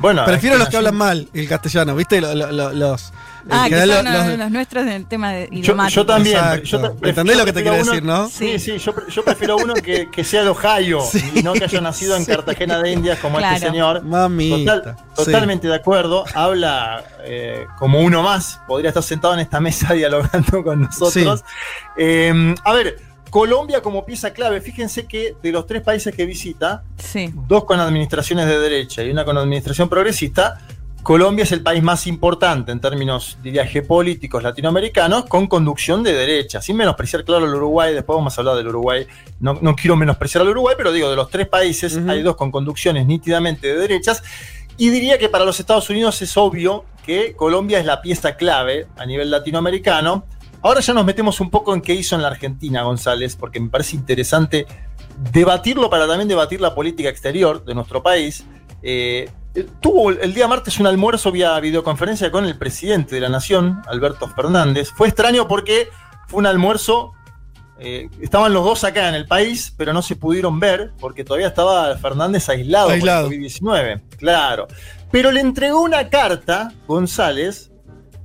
Bueno, 0.00 0.24
Prefiero 0.26 0.56
es 0.56 0.60
los 0.60 0.68
que 0.68 0.76
hablan 0.76 0.96
mal 0.96 1.28
el 1.32 1.48
castellano, 1.48 1.94
¿viste? 1.96 2.20
Lo- 2.20 2.34
lo- 2.34 2.52
lo- 2.52 2.72
los. 2.72 3.12
Ah, 3.48 3.66
en 3.66 3.72
que 3.72 3.78
son 3.80 3.88
los- 4.04 4.26
los, 4.26 4.38
los 4.38 4.50
nuestros 4.50 4.82
en 4.84 4.88
el 4.92 5.06
tema 5.06 5.32
de 5.32 5.48
Yo, 5.50 5.58
idiomático. 5.58 6.00
yo 6.00 6.06
también. 6.06 6.62
Yo 6.64 6.80
ta- 6.80 7.08
¿Entendés 7.08 7.36
lo 7.38 7.44
que 7.44 7.52
te 7.52 7.62
quiero 7.62 7.76
uno- 7.80 7.84
decir, 7.92 8.02
no? 8.04 8.28
Sí, 8.28 8.58
sí, 8.58 8.78
yo, 8.78 8.94
pre- 8.94 9.04
yo 9.10 9.24
prefiero 9.24 9.56
uno 9.56 9.74
que, 9.74 10.10
que 10.10 10.24
sea 10.24 10.42
de 10.42 10.48
Ohio 10.50 11.00
Sí. 11.10 11.22
y 11.36 11.42
no 11.42 11.52
que 11.52 11.64
haya 11.64 11.80
nacido 11.80 12.16
en. 12.16 12.24
Cartagena 12.24 12.78
de 12.80 12.92
Indias 12.92 13.18
como 13.18 13.38
Claro. 13.38 13.56
este 13.56 13.68
señor. 13.68 14.02
Total- 14.02 14.96
sí. 15.16 15.24
totalmente 15.24 15.68
de 15.68 15.74
acuerdo. 15.74 16.24
Habla 16.34 17.04
eh, 17.24 17.64
como 17.78 18.00
uno 18.00 18.22
más. 18.22 18.60
Podría 18.66 18.88
estar 18.90 19.02
sentado 19.02 19.34
en 19.34 19.40
esta 19.40 19.60
mesa 19.60 19.92
dialogando 19.94 20.62
con 20.62 20.82
nosotros. 20.82 21.44
Eh, 21.96 22.54
a 22.64 22.72
ver, 22.72 22.96
Colombia 23.30 23.80
como 23.80 24.04
pieza 24.04 24.32
clave. 24.32 24.60
Fíjense 24.60 25.06
que 25.06 25.36
de 25.42 25.52
los 25.52 25.66
tres 25.66 25.82
países 25.82 26.14
que 26.14 26.24
visita, 26.26 26.82
Sí. 26.98 27.32
dos 27.46 27.64
con 27.64 27.78
administraciones 27.80 28.46
de 28.46 28.58
derecha 28.58 29.02
y 29.04 29.10
una 29.10 29.24
con 29.24 29.38
administración 29.38 29.88
progresista, 29.88 30.58
Colombia 31.02 31.44
es 31.44 31.52
el 31.52 31.62
país 31.62 31.82
más 31.82 32.06
importante 32.06 32.72
en 32.72 32.80
términos, 32.80 33.38
diría, 33.42 33.66
geopolíticos 33.66 34.42
latinoamericanos, 34.42 35.24
con 35.24 35.46
conducción 35.46 36.02
de 36.02 36.12
derecha. 36.12 36.60
Sin 36.60 36.76
menospreciar, 36.76 37.24
claro, 37.24 37.46
el 37.46 37.54
Uruguay, 37.54 37.94
después 37.94 38.16
vamos 38.16 38.36
a 38.36 38.40
hablar 38.42 38.56
del 38.56 38.68
Uruguay. 38.68 39.06
No, 39.40 39.58
no 39.62 39.74
quiero 39.74 39.96
menospreciar 39.96 40.42
al 40.42 40.50
Uruguay, 40.50 40.74
pero 40.76 40.92
digo, 40.92 41.08
de 41.08 41.16
los 41.16 41.30
tres 41.30 41.48
países 41.48 41.98
hay 42.06 42.22
dos 42.22 42.36
con 42.36 42.50
conducciones 42.50 43.06
nítidamente 43.06 43.68
de 43.68 43.76
derechas. 43.76 44.22
Y 44.76 44.90
diría 44.90 45.18
que 45.18 45.28
para 45.28 45.44
los 45.44 45.58
Estados 45.58 45.88
Unidos 45.88 46.20
es 46.20 46.36
obvio 46.36 46.84
que 47.04 47.34
Colombia 47.34 47.78
es 47.78 47.86
la 47.86 48.02
pieza 48.02 48.36
clave 48.36 48.86
a 48.96 49.06
nivel 49.06 49.30
latinoamericano. 49.30 50.26
Ahora 50.62 50.80
ya 50.80 50.92
nos 50.92 51.06
metemos 51.06 51.40
un 51.40 51.50
poco 51.50 51.74
en 51.74 51.80
qué 51.80 51.94
hizo 51.94 52.14
en 52.14 52.22
la 52.22 52.28
Argentina 52.28 52.82
González, 52.82 53.36
porque 53.36 53.58
me 53.58 53.70
parece 53.70 53.96
interesante 53.96 54.66
debatirlo 55.32 55.88
para 55.88 56.06
también 56.06 56.28
debatir 56.28 56.60
la 56.60 56.74
política 56.74 57.08
exterior 57.08 57.64
de 57.64 57.74
nuestro 57.74 58.02
país. 58.02 58.44
Eh, 58.82 59.30
tuvo 59.80 60.10
el 60.10 60.32
día 60.34 60.46
martes 60.48 60.78
un 60.78 60.86
almuerzo 60.86 61.32
vía 61.32 61.58
videoconferencia 61.60 62.30
con 62.30 62.44
el 62.44 62.56
presidente 62.56 63.14
de 63.16 63.20
la 63.22 63.28
Nación, 63.28 63.82
Alberto 63.88 64.28
Fernández. 64.28 64.90
Fue 64.94 65.08
extraño 65.08 65.48
porque 65.48 65.88
fue 66.28 66.38
un 66.38 66.46
almuerzo 66.46 67.12
eh, 67.82 68.10
estaban 68.20 68.52
los 68.52 68.62
dos 68.62 68.84
acá 68.84 69.08
en 69.08 69.14
el 69.14 69.26
país, 69.26 69.72
pero 69.76 69.94
no 69.94 70.02
se 70.02 70.14
pudieron 70.14 70.60
ver 70.60 70.92
porque 71.00 71.24
todavía 71.24 71.48
estaba 71.48 71.96
Fernández 71.96 72.46
aislado, 72.50 72.90
Aislado. 72.90 73.28
por 73.28 73.32
el 73.34 73.40
COVID-19. 73.40 74.02
Claro. 74.18 74.68
Pero 75.10 75.32
le 75.32 75.40
entregó 75.40 75.80
una 75.80 76.10
carta, 76.10 76.72
González, 76.86 77.70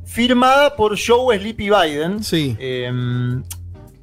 firmada 0.05 0.75
por 0.75 0.97
Joe 0.99 1.39
Sleepy 1.39 1.69
Biden, 1.69 2.21
Sí. 2.21 2.55
eh, 2.59 2.91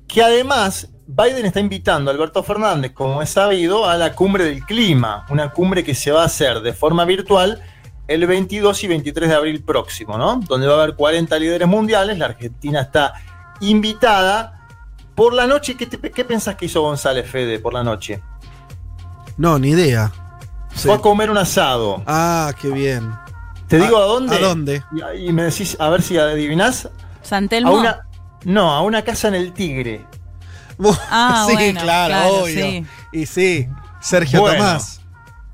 que 0.09 0.23
además 0.23 0.89
Biden 1.15 1.45
está 1.45 1.61
invitando 1.61 2.11
a 2.11 2.15
Alberto 2.15 2.43
Fernández, 2.43 2.93
como 2.93 3.21
es 3.21 3.29
sabido, 3.31 3.87
a 3.89 3.97
la 3.97 4.15
cumbre 4.15 4.45
del 4.45 4.65
clima, 4.65 5.27
una 5.29 5.51
cumbre 5.51 5.85
que 5.85 5.95
se 5.95 6.11
va 6.11 6.23
a 6.23 6.27
hacer 6.27 6.61
de 6.61 6.73
forma 6.73 7.05
virtual 7.05 7.61
el 8.09 8.27
22 8.27 8.83
y 8.85 8.89
23 8.89 9.29
de 9.29 9.35
abril 9.37 9.63
próximo, 9.63 10.17
¿no? 10.17 10.41
Donde 10.49 10.67
va 10.67 10.75
a 10.81 10.83
haber 10.83 10.97
40 10.97 11.39
líderes 11.39 11.69
mundiales, 11.69 12.17
la 12.19 12.27
Argentina 12.27 12.81
está 12.81 13.13
invitada. 13.61 14.59
Por 15.15 15.35
la 15.35 15.47
noche, 15.47 15.77
¿qué, 15.77 15.87
te- 15.87 16.11
qué 16.11 16.25
pensás 16.25 16.57
que 16.57 16.65
hizo 16.67 16.81
González 16.81 17.31
Fede 17.31 17.59
por 17.59 17.75
la 17.75 17.83
noche? 17.85 18.23
No, 19.37 19.59
ni 19.59 19.71
idea. 19.71 20.11
Sí. 20.75 20.89
Fue 20.89 20.95
a 20.95 20.99
comer 20.99 21.31
un 21.31 21.37
asado. 21.37 22.03
Ah, 22.07 22.53
qué 22.61 22.71
bien. 22.71 23.13
Te 23.69 23.79
digo 23.79 23.99
¿A- 23.99 24.03
a 24.05 24.07
dónde. 24.07 24.37
a 24.37 24.39
dónde? 24.41 24.83
Y, 25.17 25.29
y 25.29 25.33
me 25.33 25.45
decís, 25.45 25.77
a 25.79 25.91
ver 25.91 26.01
si 26.03 26.17
adivinás. 26.17 26.89
San 27.23 27.49
A 27.53 27.71
una, 27.71 28.01
no, 28.45 28.71
a 28.73 28.81
una 28.83 29.03
casa 29.03 29.29
en 29.29 29.35
el 29.35 29.53
Tigre. 29.53 30.07
Ah, 31.11 31.45
sí, 31.49 31.55
bueno, 31.55 31.81
claro, 31.81 32.15
claro, 32.15 32.35
obvio. 32.43 32.55
sí. 32.65 32.87
Y 33.13 33.27
sí, 33.27 33.69
Sergio 34.01 34.41
Bueno. 34.41 34.59
Tomás. 34.59 34.99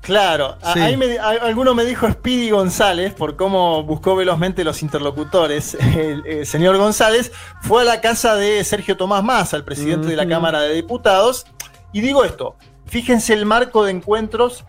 Claro, 0.01 0.57
Sí. 0.73 0.79
ahí 0.79 0.95
me- 0.97 1.19
a- 1.19 1.27
alguno 1.45 1.75
me 1.75 1.83
dijo 1.85 2.09
Speedy 2.09 2.49
González 2.51 3.13
por 3.13 3.35
cómo 3.35 3.83
buscó 3.83 4.15
velozmente 4.15 4.63
los 4.63 4.81
interlocutores. 4.81 5.75
El, 5.79 6.25
el 6.25 6.45
señor 6.47 6.77
González 6.77 7.31
fue 7.61 7.81
a 7.81 7.85
la 7.85 8.01
casa 8.01 8.35
de 8.35 8.63
Sergio 8.63 8.95
Tomás 8.97 9.23
Massa, 9.23 9.57
el 9.57 9.63
presidente 9.65 10.07
de 10.07 10.15
la. 10.15 10.27
Cámara 10.27 10.61
de 10.61 10.73
Diputados. 10.73 11.45
Y 11.91 12.01
digo 12.01 12.23
esto, 12.23 12.55
fíjense 12.85 13.33
el 13.33 13.45
marco 13.45 13.83
de 13.83 13.91
encuentros 13.91 14.63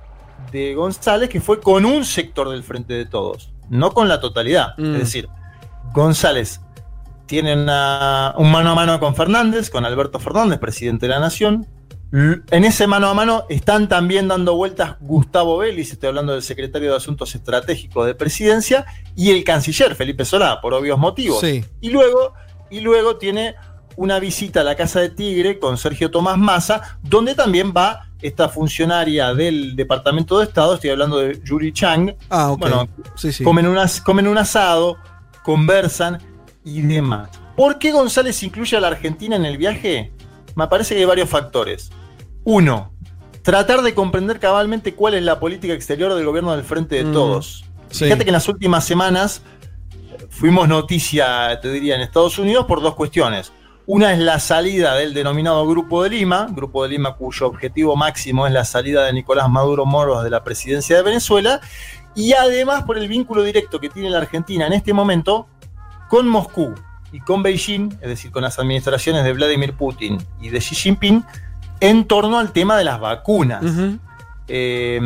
de 0.52 0.74
González 0.74 1.28
que 1.28 1.40
fue 1.40 1.60
con 1.60 1.84
un 1.86 2.04
sector 2.04 2.48
del 2.50 2.62
Frente 2.64 2.94
de 2.94 3.06
Todos, 3.06 3.50
no 3.70 3.92
con 3.92 4.08
la 4.08 4.20
totalidad. 4.20 4.74
Mm. 4.78 4.94
Es 4.94 5.00
decir, 5.00 5.28
González 5.92 6.60
tiene 7.30 7.54
una- 7.54 8.34
un 8.36 8.50
mano 8.50 8.72
a 8.72 8.74
mano 8.74 8.98
con 8.98 9.14
Fernández, 9.14 9.70
con 9.70 9.84
Alberto 9.84 10.18
Fernández, 10.18 10.58
presidente 10.58 11.06
de 11.06 11.10
la 11.10 11.20
Nación. 11.20 11.64
En 12.12 12.64
ese 12.64 12.88
mano 12.88 13.06
a 13.06 13.14
mano 13.14 13.44
están 13.48 13.88
también 13.88 14.26
dando 14.26 14.56
vueltas 14.56 14.96
Gustavo 14.98 15.58
Vélez, 15.58 15.92
estoy 15.92 16.08
hablando 16.08 16.32
del 16.32 16.42
secretario 16.42 16.90
de 16.90 16.96
Asuntos 16.96 17.32
Estratégicos 17.36 18.04
de 18.04 18.16
Presidencia, 18.16 18.84
y 19.14 19.30
el 19.30 19.44
canciller 19.44 19.94
Felipe 19.94 20.24
Solá, 20.24 20.60
por 20.60 20.74
obvios 20.74 20.98
motivos. 20.98 21.38
Sí. 21.38 21.64
Y 21.80 21.90
luego, 21.90 22.34
y 22.68 22.80
luego 22.80 23.16
tiene 23.16 23.54
una 23.94 24.18
visita 24.18 24.62
a 24.62 24.64
la 24.64 24.74
Casa 24.74 24.98
de 24.98 25.10
Tigre 25.10 25.60
con 25.60 25.78
Sergio 25.78 26.10
Tomás 26.10 26.36
Massa, 26.36 26.98
donde 27.00 27.36
también 27.36 27.72
va 27.72 28.08
esta 28.20 28.48
funcionaria 28.48 29.34
del 29.34 29.76
Departamento 29.76 30.40
de 30.40 30.46
Estado, 30.46 30.74
estoy 30.74 30.90
hablando 30.90 31.18
de 31.18 31.40
Yuri 31.44 31.72
Chang. 31.72 32.12
Ah, 32.28 32.50
ok. 32.50 32.58
Bueno, 32.58 32.88
sí, 33.14 33.32
sí. 33.32 33.44
Comen, 33.44 33.68
unas, 33.68 34.00
comen 34.00 34.26
un 34.26 34.36
asado, 34.36 34.96
conversan 35.44 36.18
y 36.64 36.82
demás. 36.82 37.30
¿Por 37.56 37.78
qué 37.78 37.92
González 37.92 38.42
incluye 38.42 38.76
a 38.76 38.80
la 38.80 38.88
Argentina 38.88 39.36
en 39.36 39.44
el 39.44 39.56
viaje? 39.58 40.12
Me 40.54 40.66
parece 40.68 40.94
que 40.94 41.00
hay 41.00 41.06
varios 41.06 41.28
factores. 41.28 41.90
Uno, 42.44 42.92
tratar 43.42 43.82
de 43.82 43.94
comprender 43.94 44.38
cabalmente 44.40 44.94
cuál 44.94 45.14
es 45.14 45.22
la 45.22 45.38
política 45.40 45.74
exterior 45.74 46.14
del 46.14 46.24
gobierno 46.24 46.52
del 46.54 46.64
Frente 46.64 46.96
de 46.96 47.04
Mm, 47.04 47.12
Todos. 47.12 47.64
sí. 47.90 48.04
Fíjate 48.04 48.24
que 48.24 48.30
en 48.30 48.34
las 48.34 48.48
últimas 48.48 48.84
semanas 48.84 49.42
eh, 49.92 50.26
fuimos 50.30 50.68
noticia, 50.68 51.58
te 51.60 51.70
diría, 51.70 51.94
en 51.96 52.00
Estados 52.02 52.38
Unidos 52.38 52.66
por 52.66 52.80
dos 52.82 52.94
cuestiones. 52.94 53.52
Una 53.86 54.12
es 54.12 54.20
la 54.20 54.38
salida 54.38 54.94
del 54.94 55.14
denominado 55.14 55.66
Grupo 55.66 56.02
de 56.04 56.10
Lima, 56.10 56.46
Grupo 56.50 56.84
de 56.84 56.90
Lima 56.90 57.16
cuyo 57.16 57.46
objetivo 57.48 57.96
máximo 57.96 58.46
es 58.46 58.52
la 58.52 58.64
salida 58.64 59.04
de 59.04 59.12
Nicolás 59.12 59.48
Maduro 59.50 59.84
Moros 59.84 60.22
de 60.22 60.30
la 60.30 60.44
presidencia 60.44 60.96
de 60.96 61.02
Venezuela, 61.02 61.60
y 62.14 62.32
además 62.32 62.84
por 62.84 62.98
el 62.98 63.08
vínculo 63.08 63.42
directo 63.42 63.80
que 63.80 63.88
tiene 63.88 64.10
la 64.10 64.18
Argentina 64.18 64.66
en 64.66 64.74
este 64.74 64.92
momento 64.92 65.48
con 66.10 66.28
Moscú 66.28 66.74
y 67.12 67.20
con 67.20 67.42
Beijing, 67.42 67.92
es 68.02 68.08
decir, 68.08 68.30
con 68.30 68.42
las 68.42 68.58
administraciones 68.58 69.24
de 69.24 69.32
Vladimir 69.32 69.74
Putin 69.74 70.18
y 70.42 70.50
de 70.50 70.58
Xi 70.58 70.74
Jinping, 70.74 71.24
en 71.78 72.04
torno 72.04 72.38
al 72.38 72.52
tema 72.52 72.76
de 72.76 72.84
las 72.84 73.00
vacunas. 73.00 73.64
Eh, 74.48 75.00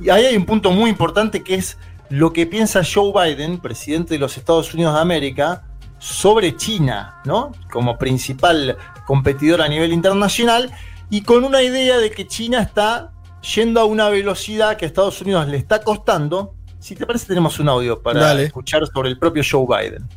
y 0.00 0.10
ahí 0.10 0.26
hay 0.26 0.36
un 0.36 0.44
punto 0.44 0.72
muy 0.72 0.90
importante 0.90 1.42
que 1.42 1.54
es 1.54 1.78
lo 2.10 2.32
que 2.32 2.46
piensa 2.46 2.82
Joe 2.84 3.12
Biden, 3.12 3.58
presidente 3.58 4.14
de 4.14 4.20
los 4.20 4.36
Estados 4.36 4.74
Unidos 4.74 4.94
de 4.94 5.00
América, 5.00 5.62
sobre 5.98 6.56
China, 6.56 7.20
¿no? 7.24 7.52
Como 7.70 7.96
principal 7.96 8.76
competidor 9.06 9.62
a 9.62 9.68
nivel 9.68 9.92
internacional 9.92 10.72
y 11.08 11.22
con 11.22 11.44
una 11.44 11.62
idea 11.62 11.98
de 11.98 12.10
que 12.10 12.26
China 12.26 12.60
está 12.60 13.12
yendo 13.54 13.80
a 13.80 13.84
una 13.84 14.08
velocidad 14.08 14.76
que 14.76 14.86
a 14.86 14.88
Estados 14.88 15.20
Unidos 15.22 15.46
le 15.46 15.56
está 15.56 15.82
costando. 15.82 16.54
Si 16.80 16.96
te 16.96 17.06
parece, 17.06 17.26
tenemos 17.26 17.58
un 17.58 17.68
audio 17.68 18.02
para 18.02 18.20
Dale. 18.20 18.44
escuchar 18.44 18.86
sobre 18.92 19.08
el 19.08 19.18
propio 19.18 19.42
Joe 19.48 19.66
Biden. 19.66 20.08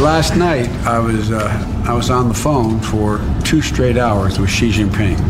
Last 0.00 0.34
night, 0.34 0.70
I 0.86 0.98
was 0.98 1.30
uh, 1.30 1.84
I 1.86 1.92
was 1.92 2.08
on 2.08 2.28
the 2.28 2.34
phone 2.34 2.80
for 2.80 3.20
two 3.44 3.60
straight 3.60 3.98
hours 3.98 4.38
with 4.38 4.48
Xi 4.48 4.70
Jinping, 4.70 5.20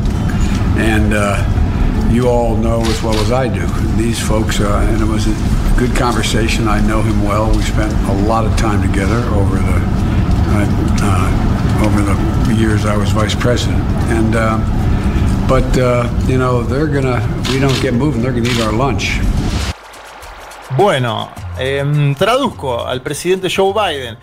and 0.78 1.12
uh, 1.12 2.08
you 2.12 2.28
all 2.28 2.56
know 2.56 2.80
as 2.82 3.02
well 3.02 3.16
as 3.16 3.32
I 3.32 3.48
do 3.48 3.66
these 3.96 4.20
folks. 4.24 4.60
Uh, 4.60 4.86
and 4.88 5.02
it 5.02 5.06
was 5.06 5.26
a 5.26 5.34
good 5.76 5.96
conversation. 5.96 6.68
I 6.68 6.80
know 6.86 7.02
him 7.02 7.24
well. 7.24 7.50
We 7.50 7.62
spent 7.62 7.92
a 8.08 8.12
lot 8.28 8.46
of 8.46 8.56
time 8.56 8.80
together 8.80 9.18
over 9.34 9.56
the 9.56 9.80
uh, 10.54 10.66
uh, 11.02 11.84
over 11.84 12.02
the 12.02 12.54
years 12.54 12.86
I 12.86 12.96
was 12.96 13.10
vice 13.10 13.34
president, 13.34 13.82
and. 14.08 14.36
Um, 14.36 14.90
but 15.48 15.66
uh, 15.78 16.08
you 16.28 16.38
know 16.38 16.62
they're 16.62 16.86
gonna. 16.86 17.18
We 17.50 17.58
don't 17.58 17.82
get 17.82 17.92
moving. 17.92 18.22
They're 18.22 18.30
gonna 18.30 18.48
eat 18.48 18.60
our 18.60 18.72
lunch. 18.72 19.18
Bueno, 20.76 21.32
em, 21.58 22.14
traduzco 22.14 22.86
al 22.86 23.00
presidente 23.00 23.48
Joe 23.48 23.72
Biden. 23.72 24.16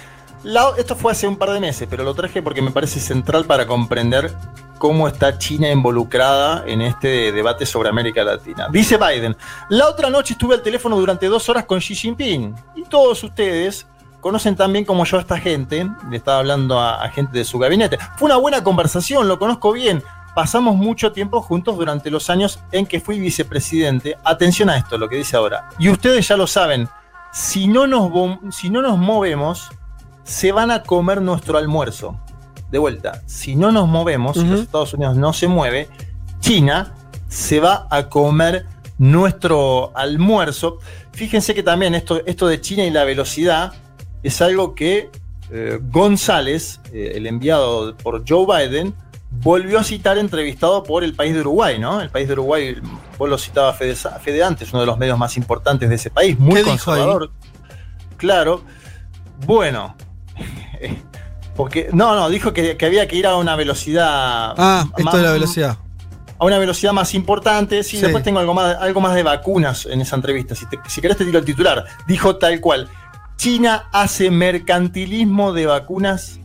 Esto 0.78 0.96
fue 0.96 1.12
hace 1.12 1.28
un 1.28 1.36
par 1.36 1.52
de 1.52 1.60
meses, 1.60 1.88
pero 1.90 2.04
lo 2.04 2.14
traje 2.14 2.42
porque 2.42 2.62
me 2.62 2.72
parece 2.72 3.00
central 3.00 3.46
para 3.46 3.66
comprender 3.66 4.34
cómo 4.78 5.08
está 5.08 5.38
China 5.38 5.70
involucrada 5.70 6.64
en 6.68 6.82
este 6.82 7.32
debate 7.32 7.66
sobre 7.66 7.90
América 7.90 8.24
Latina. 8.24 8.68
Dice 8.72 8.98
Biden, 8.98 9.36
la 9.70 9.90
otra 9.90 10.10
noche 10.10 10.34
estuve 10.34 10.56
al 10.56 10.62
teléfono 10.62 10.98
durante 10.98 11.28
dos 11.28 11.50
horas 11.50 11.66
con 11.66 11.80
Xi 11.80 11.96
Jinping 11.96 12.56
y 12.76 12.84
todos 12.84 13.24
ustedes 13.24 13.88
conocen 14.22 14.56
tan 14.56 14.72
bien 14.72 14.86
como 14.86 15.06
yo 15.06 15.18
a 15.18 15.22
esta 15.22 15.38
gente, 15.40 15.90
le 16.10 16.18
estaba 16.18 16.40
hablando 16.40 16.80
a, 16.80 17.04
a 17.04 17.10
gente 17.10 17.38
de 17.38 17.46
su 17.46 17.60
gabinete. 17.60 17.98
Fue 18.18 18.28
una 18.28 18.38
buena 18.38 18.64
conversación, 18.64 19.28
lo 19.28 19.40
conozco 19.40 19.72
bien. 19.72 20.04
Pasamos 20.36 20.76
mucho 20.76 21.12
tiempo 21.12 21.42
juntos 21.42 21.76
durante 21.78 22.12
los 22.12 22.30
años 22.30 22.60
en 22.72 22.86
que 22.86 23.00
fui 23.00 23.20
vicepresidente. 23.20 24.18
Atención 24.24 24.70
a 24.70 24.78
esto, 24.78 24.98
lo 24.98 25.10
que 25.10 25.16
dice 25.16 25.36
ahora. 25.36 25.70
Y 25.80 25.90
ustedes 25.90 26.28
ya 26.28 26.38
lo 26.38 26.46
saben, 26.46 26.88
si 27.32 27.68
no 27.68 27.88
nos, 27.88 28.12
si 28.52 28.70
no 28.70 28.82
nos 28.82 28.98
movemos, 28.98 29.70
se 30.28 30.52
van 30.52 30.72
a 30.72 30.84
comer 30.84 31.22
nuestro 31.22 31.58
almuerzo. 31.58 32.20
De 32.70 32.78
vuelta, 32.78 33.24
si 33.26 33.56
no 33.56 33.72
nos 33.72 33.88
movemos, 33.88 34.36
si 34.36 34.46
los 34.46 34.60
Estados 34.60 34.94
Unidos 34.94 35.16
no 35.16 35.32
se 35.32 35.48
mueve, 35.48 35.88
China 36.42 36.94
se 37.30 37.62
va 37.62 37.88
a 37.90 38.10
comer 38.10 38.66
nuestro 38.98 39.96
almuerzo. 39.96 40.80
Fíjense 41.14 41.56
que 41.56 41.64
también 41.64 41.96
esto, 41.96 42.22
esto 42.26 42.46
de 42.46 42.60
China 42.60 42.84
y 42.84 42.92
la 42.92 43.06
velocidad 43.06 43.74
es 44.22 44.42
algo 44.42 44.76
que 44.76 45.10
eh, 45.50 45.80
González, 45.82 46.82
eh, 46.92 47.14
el 47.16 47.26
enviado 47.26 47.96
por 47.96 48.26
Joe 48.28 48.46
Biden, 48.46 48.94
volvió 49.32 49.80
a 49.80 49.86
citar 49.86 50.18
entrevistado 50.18 50.84
por 50.84 51.06
el 51.06 51.14
país 51.14 51.34
de 51.36 51.40
Uruguay, 51.40 51.80
¿no? 51.80 52.02
El 52.02 52.10
país 52.10 52.28
de 52.28 52.34
Uruguay, 52.34 52.76
vos 53.18 53.30
lo 53.30 53.38
citaba 53.38 53.72
Fede, 53.72 53.96
Fede 53.96 54.44
antes, 54.44 54.74
uno 54.74 54.82
de 54.82 54.88
los 54.88 54.98
medios 54.98 55.18
más 55.18 55.38
importantes 55.38 55.88
de 55.88 55.96
ese 55.96 56.10
país, 56.10 56.38
muy 56.38 56.64
conservador. 56.64 57.32
Claro. 58.18 58.62
Bueno. 59.46 59.96
Porque, 61.56 61.90
no, 61.92 62.16
no, 62.16 62.30
dijo 62.30 62.54
que, 62.54 62.78
que 62.78 62.86
había 62.86 63.08
que 63.08 63.16
ir 63.16 63.26
a 63.26 63.36
una 63.36 63.56
velocidad. 63.56 64.54
Ah, 64.58 64.86
esto 64.96 65.18
de 65.18 65.24
la 65.24 65.32
velocidad. 65.32 65.78
A 66.40 66.46
una 66.46 66.60
velocidad 66.60 66.94
más 66.94 67.16
importante. 67.16 67.82
Sí, 67.84 67.98
Sí. 67.98 68.04
después 68.04 68.24
tengo 68.24 68.38
algo 68.40 68.54
más, 68.54 68.76
algo 68.80 69.02
más 69.02 69.16
de 69.16 69.24
vacunas 69.24 69.88
en 69.88 70.02
esa 70.02 70.16
entrevista. 70.16 70.54
Si, 70.54 70.68
te- 70.68 70.78
si 70.88 71.02
querés 71.02 71.18
te 71.18 71.26
tiro 71.26 71.40
el 71.40 71.46
titular. 71.46 71.84
Dijo 72.08 72.36
tal 72.36 72.62
cual. 72.62 72.88
China 73.38 73.86
hace 73.92 74.30
mercantilismo 74.30 75.52
de 75.54 75.66
vacunas 75.66 76.40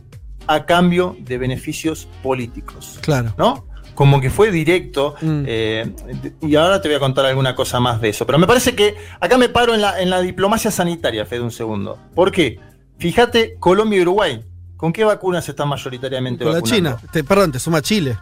a 0.47 0.65
cambio 0.65 1.15
de 1.19 1.37
beneficios 1.37 2.07
políticos. 2.23 2.97
Claro. 3.01 3.33
¿No? 3.37 3.67
Como 3.93 4.19
que 4.19 4.31
fue 4.31 4.49
directo. 4.49 5.13
Mm. 5.21 5.43
eh, 5.45 5.93
y 6.41 6.55
ahora 6.55 6.81
te 6.81 6.87
voy 6.87 6.95
a 6.95 6.99
contar 6.99 7.27
alguna 7.27 7.53
cosa 7.53 7.79
más 7.79 8.01
de 8.01 8.09
eso. 8.09 8.25
Pero 8.25 8.39
me 8.39 8.47
parece 8.47 8.73
que 8.75 8.95
acá 9.19 9.37
me 9.37 9.49
paro 9.49 9.75
en 9.75 9.81
la, 9.81 10.01
en 10.01 10.09
la 10.09 10.21
diplomacia 10.21 10.71
sanitaria, 10.71 11.23
Fede, 11.27 11.41
un 11.41 11.51
segundo. 11.51 11.99
¿Por 12.15 12.31
qué? 12.31 12.59
Fíjate, 13.03 13.57
Colombia 13.59 13.99
y 13.99 14.01
Uruguay. 14.03 14.41
¿Con 14.77 14.93
qué 14.93 15.03
vacunas 15.03 15.47
están 15.49 15.67
mayoritariamente 15.67 16.45
Con 16.45 16.53
la? 16.53 16.61
China. 16.61 16.97
Te- 17.11 17.21
perdón, 17.25 17.51
te 17.51 17.59
suma 17.59 17.81
Chile. 17.81 18.17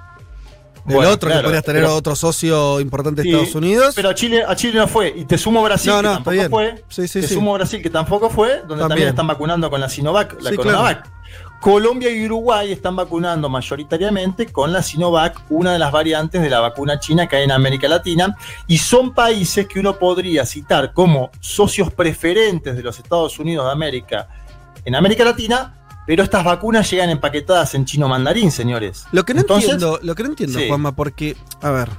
El 0.88 0.95
Bueno, 0.95 1.11
otro, 1.11 1.29
que 1.29 1.38
podrías 1.39 1.63
tener 1.63 1.83
pero- 1.83 1.95
otro 1.95 2.15
socio 2.15 2.79
importante 2.79 3.21
de 3.21 3.27
Sí, 3.29 3.29
Estados 3.35 3.53
Unidos. 3.53 3.93
Pero 3.95 4.09
a 4.09 4.15
Chile, 4.15 4.43
a 4.47 4.55
Chile 4.55 4.79
no 4.79 4.88
fue. 4.88 5.13
Y 5.15 5.25
te 5.25 5.38
sumo 5.38 5.61
Brasil, 5.61 5.91
No, 5.91 5.97
que 6.01 6.03
tampoco 6.07 6.31
bien. 6.31 6.50
fue. 6.50 6.83
Sí, 6.89 7.07
sí, 7.07 7.21
te 7.21 7.27
sumo 7.27 7.53
Brasil, 7.53 7.79
que 7.83 7.91
tampoco 7.91 8.31
fue, 8.31 8.50
donde 8.61 8.67
también, 8.69 8.89
También. 8.89 9.09
están 9.09 9.27
vacunando 9.27 9.69
con 9.69 9.79
la 9.79 9.88
Sinovac, 9.88 10.41
la 10.41 10.55
Coronavac. 10.55 11.07
Colombia 11.61 12.09
y 12.09 12.25
Uruguay 12.25 12.71
están 12.71 12.95
vacunando 12.95 13.47
mayoritariamente 13.47 14.47
con 14.47 14.73
la 14.73 14.81
Sinovac, 14.81 15.39
una 15.51 15.73
de 15.73 15.77
las 15.77 15.91
variantes 15.91 16.41
de 16.41 16.50
la 16.50 16.59
vacuna 16.59 17.00
china 17.00 17.27
que 17.27 17.35
hay 17.35 17.43
en 17.43 17.51
América 17.51 17.88
Latina, 17.88 18.35
y 18.65 18.79
son 18.79 19.13
países 19.13 19.67
que 19.67 19.79
uno 19.79 19.95
podría 20.00 20.43
citar 20.47 20.91
como 20.91 21.29
socios 21.39 21.93
preferentes 21.93 22.75
de 22.75 22.81
los 22.81 22.97
Estados 22.97 23.38
Unidos 23.38 23.67
de 23.67 23.71
América 23.73 24.27
en 24.85 24.95
América 24.95 25.23
Latina, 25.23 25.75
pero 26.07 26.23
estas 26.23 26.43
vacunas 26.43 26.89
llegan 26.89 27.09
empaquetadas 27.09 27.75
en 27.75 27.85
chino 27.85 28.07
mandarín, 28.07 28.51
señores. 28.51 29.05
Lo 29.11 29.23
que 29.23 29.33
no 29.33 29.41
Entonces- 29.41 29.71
entiendo, 29.71 30.00
lo 30.01 30.15
que 30.15 30.23
no 30.23 30.29
entiendo, 30.29 30.59
Sí. 30.59 30.67
Juanma, 30.67 30.91
porque, 30.93 31.35
a 31.61 31.69
ver. 31.71 31.89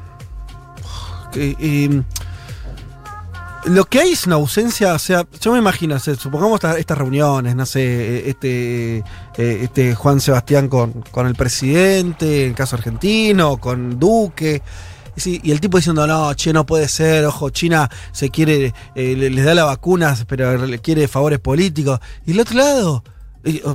eh, 1.34 1.54
eh, 1.58 2.02
lo 3.66 3.84
que 3.84 4.00
hay 4.00 4.10
es 4.12 4.26
una 4.26 4.34
ausencia, 4.36 4.92
o 4.92 4.98
sea, 4.98 5.24
yo 5.40 5.52
me 5.52 5.58
imagino, 5.58 5.94
o 5.94 5.98
sea, 6.00 6.14
supongamos 6.16 6.56
esta- 6.56 6.78
estas 6.78 6.98
reuniones, 6.98 7.54
no 7.54 7.64
sé, 7.64 7.80
eh, 7.82 8.22
este, 8.30 8.96
eh, 8.98 9.04
este 9.62 9.94
Juan 9.94 10.20
Sebastián 10.20 10.68
con, 10.68 10.92
con 11.12 11.28
el 11.28 11.36
presidente, 11.36 12.42
en 12.44 12.48
el 12.50 12.54
caso 12.56 12.74
argentino, 12.76 13.58
con 13.58 14.00
Duque. 14.00 14.62
Sí, 15.16 15.40
y 15.44 15.50
el 15.52 15.60
tipo 15.60 15.76
diciendo, 15.76 16.06
no, 16.06 16.32
che, 16.34 16.52
no 16.52 16.64
puede 16.64 16.88
ser, 16.88 17.24
ojo, 17.26 17.50
China 17.50 17.90
se 18.12 18.30
quiere, 18.30 18.72
eh, 18.94 19.14
le- 19.16 19.30
les 19.30 19.44
da 19.44 19.54
las 19.54 19.66
vacunas, 19.66 20.24
pero 20.26 20.66
le 20.66 20.78
quiere 20.78 21.06
favores 21.08 21.38
políticos. 21.38 22.00
Y 22.26 22.32
el 22.32 22.40
otro 22.40 22.56
lado, 22.56 23.04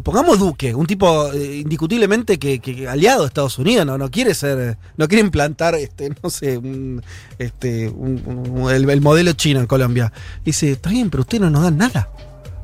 pongamos 0.03 0.39
Duque, 0.39 0.73
un 0.73 0.85
tipo 0.87 1.31
eh, 1.33 1.57
indiscutiblemente 1.57 2.39
que, 2.39 2.59
que 2.59 2.87
aliado 2.87 3.21
de 3.21 3.27
Estados 3.27 3.59
Unidos, 3.59 3.85
no, 3.85 3.97
no 3.97 4.09
quiere 4.09 4.33
ser, 4.33 4.77
no 4.97 5.07
quiere 5.07 5.21
implantar, 5.23 5.75
este, 5.75 6.09
no 6.23 6.29
sé, 6.29 6.57
un- 6.57 7.03
este, 7.37 7.85
el, 7.85 8.89
el 8.89 9.01
modelo 9.01 9.33
chino 9.33 9.59
en 9.59 9.67
Colombia. 9.67 10.11
Dice, 10.43 10.71
está 10.71 10.89
bien, 10.89 11.09
pero 11.09 11.21
ustedes 11.21 11.41
no 11.41 11.49
nos 11.49 11.63
dan 11.63 11.77
nada. 11.77 12.09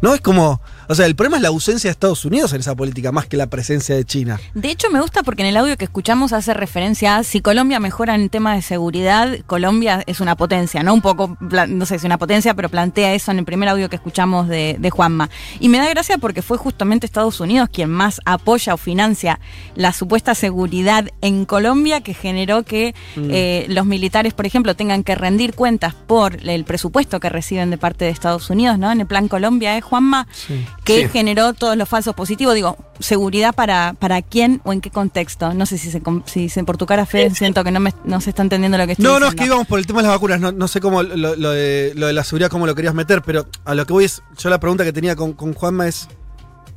No 0.04 0.14
es 0.14 0.20
como, 0.20 0.60
o 0.90 0.96
sea, 0.96 1.06
el 1.06 1.16
problema 1.16 1.38
es 1.38 1.44
la 1.44 1.48
ausencia 1.48 1.88
de 1.88 1.94
Estados 1.94 2.26
Unidos 2.26 2.52
en 2.52 2.60
esa 2.60 2.76
política 2.76 3.14
más 3.14 3.26
que 3.26 3.38
la 3.38 3.48
presencia 3.48 3.96
de 3.96 4.04
China. 4.04 4.38
De 4.54 4.70
hecho, 4.70 4.90
me 4.92 5.00
gusta 5.00 5.24
porque 5.24 5.44
en 5.44 5.48
el 5.48 5.56
audio 5.56 5.78
que 5.78 5.86
escuchamos 5.86 6.34
hace 6.34 6.54
referencia 6.54 7.16
a 7.16 7.24
si 7.24 7.40
Colombia 7.40 7.80
mejora 7.80 8.14
en 8.14 8.28
tema 8.28 8.54
de 8.54 8.62
seguridad, 8.62 9.40
Colombia 9.48 10.04
es 10.06 10.20
una 10.20 10.36
potencia, 10.36 10.84
¿no? 10.84 10.94
Un 10.94 11.02
poco, 11.02 11.38
no 11.40 11.86
sé 11.86 12.00
si 12.00 12.06
una 12.06 12.18
potencia, 12.18 12.54
pero 12.54 12.68
plantea 12.68 13.14
eso 13.14 13.32
en 13.32 13.40
el 13.40 13.46
primer 13.46 13.70
audio 13.70 13.90
que 13.90 13.96
escuchamos 13.96 14.50
de, 14.50 14.76
de 14.78 14.90
Juanma. 14.90 15.30
Y 15.62 15.70
me 15.70 15.78
da 15.78 15.88
gracia 15.88 16.18
porque 16.18 16.42
fue 16.42 16.58
justamente 16.58 17.06
Estados 17.06 17.40
Unidos 17.40 17.70
quien 17.72 17.90
más 17.90 18.20
apoya 18.26 18.74
o 18.74 18.78
financia 18.78 19.40
la 19.76 19.94
supuesta 19.94 20.36
seguridad 20.36 21.08
en 21.22 21.46
Colombia 21.46 22.02
que 22.02 22.14
generó 22.14 22.64
que 22.64 22.94
eh, 23.16 23.66
los 23.70 23.86
militares, 23.86 24.34
por 24.34 24.46
ejemplo, 24.46 24.76
tengan 24.76 25.06
que 25.06 25.16
rendir 25.16 25.54
cuentas 25.54 25.94
por 25.94 26.46
el 26.46 26.66
presupuesto 26.66 27.22
que 27.22 27.30
reciben 27.30 27.70
de 27.70 27.78
parte 27.78 28.04
de 28.04 28.12
Estados 28.12 28.50
Unidos, 28.50 28.78
¿no? 28.78 28.92
En 28.92 29.00
el 29.00 29.08
plan 29.08 29.30
Colombia, 29.30 29.78
¿eh, 29.78 29.82
Juanma? 29.94 30.28
que 30.84 31.04
Sí. 31.04 31.10
generó 31.10 31.54
todos 31.54 31.78
los 31.78 31.88
falsos 31.88 32.16
positivos. 32.16 32.56
Digo, 32.56 32.78
seguridad 33.00 33.54
para, 33.54 33.94
para 34.00 34.24
quién 34.24 34.60
o 34.64 34.74
en 34.74 34.82
qué 34.82 34.90
contexto. 34.90 35.54
No 35.54 35.68
sé 35.68 35.78
si 35.78 35.92
se, 35.92 36.02
si 36.26 36.50
se 36.50 36.64
por 36.64 36.78
tu 36.78 36.88
cara, 36.88 37.06
Fede, 37.06 37.30
siento 37.36 37.64
que 37.64 37.70
no, 37.70 37.80
me, 37.80 37.94
no 38.04 38.20
se 38.20 38.32
está 38.32 38.42
entendiendo 38.42 38.78
lo 38.80 38.88
que 38.88 38.94
estoy 38.94 39.06
No, 39.06 39.20
no, 39.20 39.28
es 39.28 39.32
que 39.32 39.36
diciendo. 39.36 39.54
íbamos 39.56 39.68
por 39.68 39.78
el 39.78 39.86
tema 39.86 40.02
de 40.02 40.08
las 40.08 40.16
vacunas. 40.16 40.40
No, 40.40 40.52
no 40.52 40.68
sé 40.68 40.80
cómo 40.82 41.04
lo, 41.04 41.36
lo 41.36 41.52
de, 41.52 41.92
lo 41.96 42.08
de 42.08 42.14
la 42.14 42.24
seguridad, 42.24 42.50
cómo 42.50 42.66
lo 42.66 42.74
querías 42.74 42.96
meter, 42.96 43.22
pero 43.22 43.46
a 43.66 43.76
lo 43.76 43.86
que 43.86 43.94
voy 43.94 44.06
es. 44.06 44.24
Yo 44.40 44.50
la 44.50 44.60
pregunta 44.60 44.84
que 44.84 44.94
tenía 44.94 45.16
con, 45.16 45.34
con 45.34 45.54
Juanma 45.54 45.88
es: 45.88 46.08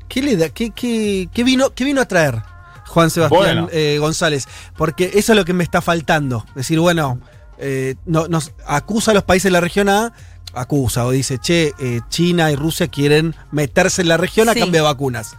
¿qué 0.08 0.20
le 0.22 0.36
da? 0.36 0.50
¿Qué, 0.50 0.70
qué, 0.72 1.28
qué 1.32 1.42
vino, 1.42 1.70
qué 1.74 1.84
vino 1.84 2.02
a 2.02 2.04
traer 2.06 2.42
Juan 2.86 3.08
Sebastián 3.10 3.42
Bueno. 3.42 3.68
eh, 3.72 3.96
González? 3.98 4.46
Porque 4.76 5.12
eso 5.14 5.32
es 5.32 5.38
lo 5.38 5.44
que 5.46 5.54
me 5.54 5.64
está 5.64 5.80
faltando. 5.80 6.44
Decir, 6.54 6.78
bueno, 6.80 7.18
eh, 7.58 7.94
no, 8.04 8.28
nos 8.28 8.52
acusa 8.66 9.12
a 9.12 9.14
los 9.14 9.24
países 9.24 9.44
de 9.44 9.50
la 9.52 9.60
región 9.60 9.88
A. 9.88 10.12
Acusa 10.56 11.04
o 11.06 11.10
dice, 11.10 11.38
che, 11.38 11.72
eh, 11.78 12.00
China 12.08 12.50
y 12.50 12.56
Rusia 12.56 12.88
quieren 12.88 13.34
meterse 13.52 14.02
en 14.02 14.08
la 14.08 14.16
región 14.16 14.48
a 14.48 14.54
Sí. 14.54 14.60
cambio 14.60 14.80
de 14.82 14.84
vacunas. 14.88 15.36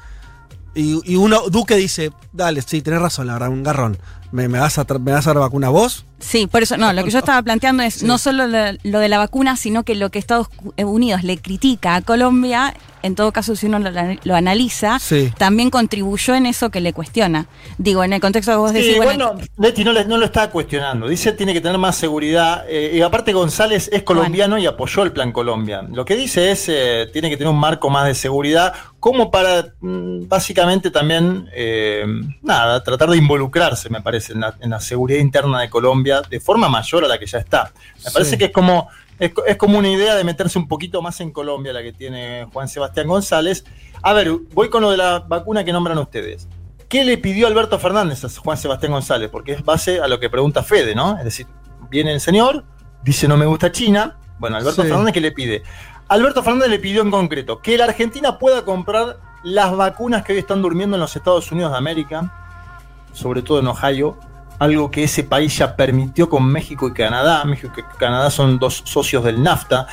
Y, 0.76 1.02
y 1.12 1.16
uno, 1.16 1.50
Duque 1.50 1.76
dice, 1.76 2.12
dale, 2.34 2.62
sí, 2.62 2.82
tenés 2.82 3.02
razón, 3.02 3.28
la 3.28 3.34
verdad, 3.34 3.50
un 3.50 3.64
garrón. 3.64 3.98
¿Me, 4.32 4.48
me 4.50 4.60
vas, 4.60 4.78
a 4.78 4.86
¿Me 5.00 5.12
vas 5.14 5.26
a 5.26 5.32
dar 5.34 5.40
vacuna 5.40 5.70
vos? 5.70 6.06
Sí, 6.20 6.48
por 6.48 6.62
eso, 6.62 6.76
no, 6.78 6.92
lo 6.94 7.04
que 7.04 7.10
yo 7.12 7.20
estaba 7.20 7.42
planteando 7.42 7.82
es 7.82 7.96
Sí. 7.96 8.06
no 8.06 8.18
solo 8.18 8.46
lo, 8.46 8.58
lo 8.84 9.00
de 9.00 9.08
la 9.10 9.18
vacuna, 9.18 9.56
sino 9.56 9.84
que 9.84 9.96
lo 9.96 10.12
que 10.12 10.20
Estados 10.20 10.50
Unidos 10.78 11.24
le 11.24 11.38
critica 11.38 11.96
a 11.96 12.02
Colombia, 12.02 12.76
en 13.08 13.16
todo 13.16 13.32
caso, 13.32 13.56
si 13.56 13.66
uno 13.66 13.80
lo, 13.80 13.90
lo 14.24 14.36
analiza, 14.36 15.00
Sí. 15.00 15.32
también 15.38 15.70
contribuyó 15.70 16.36
en 16.36 16.46
eso 16.46 16.70
que 16.70 16.80
le 16.82 16.94
cuestiona. 16.94 17.48
Digo, 17.78 18.04
en 18.04 18.14
el 18.14 18.22
contexto 18.22 18.52
que 18.52 18.58
vos 18.58 18.72
Sí, 18.72 18.78
decís, 18.78 18.98
bueno, 18.98 19.14
igual 19.14 19.38
no, 19.58 19.64
Leti 19.64 19.84
no, 19.84 19.94
no 19.94 20.18
lo 20.18 20.26
está 20.26 20.50
cuestionando. 20.52 21.08
Dice 21.08 21.32
tiene 21.32 21.54
que 21.54 21.62
tener 21.62 21.78
más 21.78 21.96
seguridad. 21.96 22.66
eh, 22.70 22.92
y 22.94 23.01
aparte 23.01 23.34
González 23.34 23.90
es 23.92 24.03
colombiano 24.03 24.58
y 24.58 24.66
apoyó 24.66 25.03
el 25.03 25.12
plan 25.12 25.31
Colombia. 25.31 25.81
Lo 25.92 26.05
que 26.05 26.16
dice 26.16 26.51
es 26.51 26.66
eh, 26.70 27.10
tiene 27.12 27.29
que 27.29 27.38
tener 27.38 27.51
un 27.51 27.60
marco 27.60 27.90
más 27.90 28.05
de 28.05 28.14
seguridad 28.16 28.74
como 29.00 29.31
para 29.31 29.74
mm, 29.79 30.27
básicamente 30.27 30.92
también 30.92 31.48
eh, 31.53 32.05
nada 32.42 32.84
tratar 32.84 33.10
de 33.10 33.18
involucrarse, 33.18 33.90
me 33.90 34.01
parece, 34.01 34.34
en 34.34 34.42
la, 34.42 34.55
en 34.60 34.70
la 34.72 34.79
seguridad 34.81 35.20
interna 35.20 35.62
de 35.62 35.70
Colombia 35.70 36.22
de 36.29 36.40
forma 36.40 36.68
mayor 36.68 37.05
a 37.05 37.08
la 37.08 37.18
que 37.18 37.25
ya 37.25 37.38
está. 37.40 37.72
Me 38.05 38.12
parece 38.12 38.31
Sí. 38.31 38.38
que 38.38 38.46
es 38.46 38.51
como 38.51 38.90
es, 39.20 39.34
co- 39.34 39.46
es 39.46 39.58
como 39.58 39.77
una 39.77 39.90
idea 39.90 40.16
de 40.16 40.24
meterse 40.24 40.58
un 40.60 40.68
poquito 40.68 41.01
más 41.01 41.20
en 41.22 41.32
Colombia 41.32 41.74
la 41.74 41.82
que 41.84 41.94
tiene 41.94 42.48
Juan 42.53 42.68
Sebastián 42.68 43.08
González. 43.08 43.66
A 44.01 44.14
ver, 44.14 44.32
voy 44.53 44.70
con 44.70 44.82
lo 44.82 44.92
de 44.92 44.98
la 44.98 45.20
vacuna 45.20 45.64
que 45.64 45.74
nombran 45.74 45.98
ustedes. 45.98 46.48
¿Qué 46.90 47.03
le 47.03 47.18
pidió 47.18 47.48
Alberto 47.48 47.77
Fernández 47.80 48.24
a 48.24 48.30
Juan 48.30 48.58
Sebastián 48.58 48.92
González? 48.94 49.30
Porque 49.30 49.51
es 49.53 49.64
base 49.66 50.00
a 50.00 50.08
lo 50.08 50.20
que 50.20 50.30
pregunta 50.30 50.64
Fede, 50.64 50.96
¿no? 50.96 51.18
Es 51.18 51.24
decir, 51.25 51.48
viene 51.90 52.14
el 52.14 52.22
señor, 52.22 52.64
dice 53.03 53.27
no 53.27 53.36
me 53.38 53.46
gusta 53.46 53.72
China. 53.72 54.18
Bueno, 54.40 54.56
Alberto 54.58 54.84
Sí. 54.84 54.88
Fernández, 54.88 55.14
¿qué 55.14 55.22
le 55.22 55.32
pide? 55.32 55.64
Alberto 56.10 56.42
Fernández 56.44 56.70
le 56.70 56.80
pidió 56.80 57.01
en 57.01 57.12
concreto 57.12 57.60
que 57.62 57.77
la 57.77 57.86
Argentina 57.86 58.40
pueda 58.40 58.64
comprar 58.64 59.18
las 59.44 59.75
vacunas 59.75 60.24
que 60.24 60.34
hoy 60.34 60.40
están 60.40 60.62
durmiendo 60.62 60.96
en 60.96 61.01
los 61.01 61.16
Estados 61.16 61.51
Unidos 61.51 61.72
de 61.72 61.77
América, 61.77 62.34
sobre 63.14 63.42
todo 63.42 63.60
en 63.60 63.68
Ohio, 63.68 64.18
algo 64.59 64.89
que 64.91 65.03
ese 65.03 65.24
país 65.24 65.57
ya 65.57 65.75
permitió 65.75 66.29
con 66.29 66.46
México 66.46 66.87
y 66.87 66.93
Canadá. 66.93 67.43
México 67.46 67.74
y 67.77 67.98
Canadá 67.98 68.29
son 68.29 68.59
dos 68.59 68.83
socios 68.85 69.24
del 69.24 69.41
NAFTA, 69.41 69.87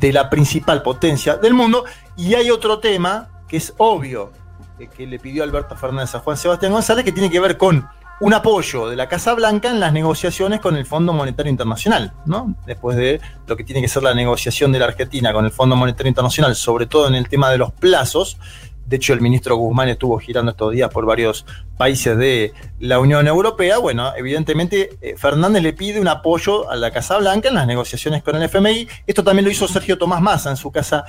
de 0.00 0.12
la 0.12 0.28
principal 0.30 0.82
potencia 0.82 1.36
del 1.36 1.54
mundo. 1.54 1.84
Y 2.16 2.34
hay 2.34 2.50
otro 2.50 2.78
tema 2.78 3.28
que 3.48 3.56
es 3.56 3.74
obvio, 3.78 4.32
eh, 4.78 4.88
que 4.88 5.06
le 5.06 5.18
pidió 5.18 5.42
Alberto 5.42 5.76
Fernández 5.76 6.14
a 6.14 6.20
Juan 6.20 6.36
Sebastián 6.36 6.72
González, 6.72 7.04
que 7.04 7.12
tiene 7.12 7.30
que 7.30 7.40
ver 7.40 7.56
con 7.56 7.88
un 8.20 8.34
apoyo 8.34 8.88
de 8.88 8.94
la 8.94 9.08
Casa 9.08 9.34
Blanca 9.34 9.68
en 9.68 9.80
las 9.80 9.92
negociaciones 9.92 10.60
con 10.60 10.76
el 10.76 10.86
Fondo 10.86 11.12
Monetario 11.12 11.50
Internacional, 11.50 12.12
¿no? 12.24 12.54
Después 12.66 12.96
de 12.96 13.20
lo 13.48 13.56
que 13.56 13.64
tiene 13.64 13.82
que 13.82 13.88
ser 13.88 14.04
la 14.04 14.14
negociación 14.14 14.70
de 14.70 14.78
la 14.78 14.84
Argentina 14.84 15.32
con 15.32 15.44
el 15.44 15.50
Fondo 15.50 15.74
Monetario 15.74 16.08
Internacional, 16.08 16.54
sobre 16.54 16.86
todo 16.86 17.08
en 17.08 17.16
el 17.16 17.28
tema 17.28 17.50
de 17.50 17.58
los 17.58 17.72
plazos. 17.72 18.38
De 18.86 18.96
hecho, 18.96 19.12
el 19.12 19.20
ministro 19.20 19.56
Guzmán 19.56 19.88
estuvo 19.88 20.18
girando 20.18 20.50
estos 20.50 20.72
días 20.72 20.90
por 20.90 21.06
varios 21.06 21.46
países 21.76 22.16
de 22.16 22.52
la 22.78 22.98
Unión 22.98 23.26
Europea. 23.26 23.78
Bueno, 23.78 24.12
evidentemente 24.16 24.98
eh, 25.00 25.14
Fernández 25.16 25.62
le 25.62 25.72
pide 25.72 26.00
un 26.00 26.08
apoyo 26.08 26.70
a 26.70 26.76
la 26.76 26.90
Casa 26.90 27.18
Blanca 27.18 27.48
en 27.48 27.54
las 27.54 27.66
negociaciones 27.66 28.22
con 28.22 28.36
el 28.36 28.42
FMI. 28.42 28.88
Esto 29.06 29.24
también 29.24 29.44
lo 29.44 29.50
hizo 29.50 29.66
Sergio 29.66 29.96
Tomás 29.96 30.20
Massa 30.20 30.50
en 30.50 30.56
su 30.56 30.70
casa 30.70 31.04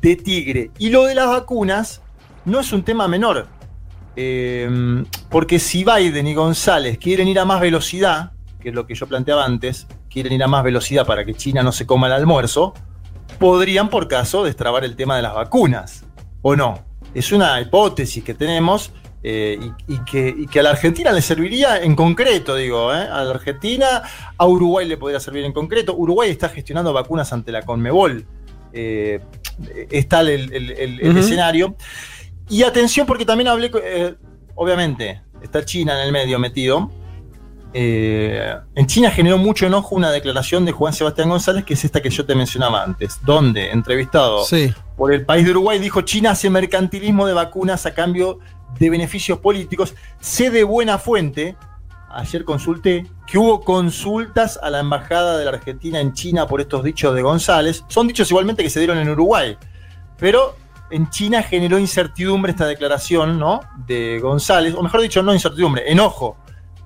de 0.00 0.16
Tigre. 0.16 0.70
Y 0.78 0.90
lo 0.90 1.04
de 1.04 1.14
las 1.14 1.28
vacunas 1.28 2.02
no 2.44 2.60
es 2.60 2.72
un 2.72 2.84
tema 2.84 3.08
menor. 3.08 3.46
Eh, 4.16 5.04
porque 5.28 5.58
si 5.58 5.84
Biden 5.84 6.26
y 6.26 6.34
González 6.34 6.98
quieren 6.98 7.26
ir 7.26 7.40
a 7.40 7.44
más 7.44 7.60
velocidad, 7.60 8.32
que 8.60 8.68
es 8.68 8.74
lo 8.74 8.86
que 8.86 8.94
yo 8.94 9.06
planteaba 9.06 9.44
antes, 9.44 9.86
quieren 10.08 10.32
ir 10.32 10.42
a 10.42 10.48
más 10.48 10.62
velocidad 10.62 11.06
para 11.06 11.24
que 11.24 11.34
China 11.34 11.62
no 11.62 11.72
se 11.72 11.86
coma 11.86 12.06
el 12.06 12.12
almuerzo, 12.12 12.74
podrían 13.38 13.90
por 13.90 14.08
caso 14.08 14.44
destrabar 14.44 14.84
el 14.84 14.96
tema 14.96 15.16
de 15.16 15.22
las 15.22 15.34
vacunas. 15.34 16.04
¿O 16.42 16.54
no? 16.54 16.84
Es 17.14 17.32
una 17.32 17.60
hipótesis 17.60 18.22
que 18.24 18.34
tenemos 18.34 18.90
eh, 19.22 19.58
y, 19.88 19.94
y 19.94 19.98
que, 20.04 20.34
y 20.36 20.46
que 20.46 20.60
a 20.60 20.62
la 20.64 20.70
Argentina 20.70 21.10
le 21.12 21.22
serviría 21.22 21.80
en 21.82 21.94
concreto, 21.96 22.56
digo, 22.56 22.92
¿eh? 22.92 22.98
a 22.98 23.24
la 23.24 23.30
Argentina, 23.30 24.02
a 24.36 24.46
Uruguay 24.46 24.86
le 24.86 24.96
podría 24.96 25.20
servir 25.20 25.44
en 25.44 25.52
concreto. 25.52 25.94
Uruguay 25.96 26.30
está 26.30 26.48
gestionando 26.50 26.92
vacunas 26.92 27.32
ante 27.32 27.50
la 27.52 27.62
Conmebol. 27.62 28.26
Eh, 28.72 29.20
está 29.90 30.20
el, 30.20 30.28
el- 30.52 30.70
el- 30.72 31.00
el 31.00 31.10
Ujú. 31.10 31.18
escenario. 31.20 31.76
Y 32.50 32.64
atención 32.64 33.06
porque 33.06 33.24
también 33.24 33.48
hablé, 33.48 33.70
eh, 33.82 34.14
obviamente, 34.56 35.22
está 35.42 35.64
China 35.64 35.94
en 36.00 36.06
el 36.06 36.12
medio 36.12 36.38
metido. 36.38 36.90
Eh, 37.76 38.54
en 38.76 38.86
China 38.86 39.10
generó 39.10 39.36
mucho 39.36 39.66
enojo 39.66 39.96
una 39.96 40.12
declaración 40.12 40.64
de 40.64 40.70
Juan 40.70 40.92
Sebastián 40.92 41.28
González, 41.28 41.64
que 41.64 41.74
es 41.74 41.84
esta 41.84 42.00
que 42.00 42.08
yo 42.08 42.24
te 42.24 42.36
mencionaba 42.36 42.84
antes, 42.84 43.18
donde, 43.24 43.70
entrevistado 43.72 44.44
Sí. 44.44 44.72
por 44.96 45.12
el 45.12 45.26
país 45.26 45.44
de 45.44 45.50
Uruguay, 45.50 45.80
dijo 45.80 46.02
China 46.02 46.30
hace 46.30 46.48
mercantilismo 46.50 47.26
de 47.26 47.32
vacunas 47.34 47.84
a 47.84 47.92
cambio 47.92 48.38
de 48.78 48.90
beneficios 48.90 49.40
políticos. 49.40 49.94
Sé 50.20 50.50
de 50.50 50.62
buena 50.62 50.98
fuente, 50.98 51.56
ayer 52.10 52.44
consulté, 52.44 53.06
que 53.26 53.38
hubo 53.38 53.62
consultas 53.62 54.56
a 54.62 54.70
la 54.70 54.78
embajada 54.78 55.36
de 55.36 55.44
la 55.44 55.50
Argentina 55.50 56.00
en 56.00 56.12
China 56.12 56.46
por 56.46 56.60
estos 56.60 56.84
dichos 56.84 57.12
de 57.12 57.22
González. 57.22 57.84
Son 57.88 58.06
dichos 58.06 58.30
igualmente 58.30 58.62
que 58.62 58.70
se 58.70 58.78
dieron 58.78 58.98
en 58.98 59.08
Uruguay, 59.08 59.58
pero 60.16 60.54
en 60.90 61.10
China 61.10 61.42
generó 61.42 61.76
incertidumbre 61.76 62.52
esta 62.52 62.66
declaración 62.66 63.36
¿no? 63.40 63.60
de 63.88 64.20
González, 64.20 64.74
o 64.76 64.82
mejor 64.82 65.00
dicho, 65.00 65.24
no 65.24 65.34
incertidumbre, 65.34 65.90
enojo. 65.90 66.36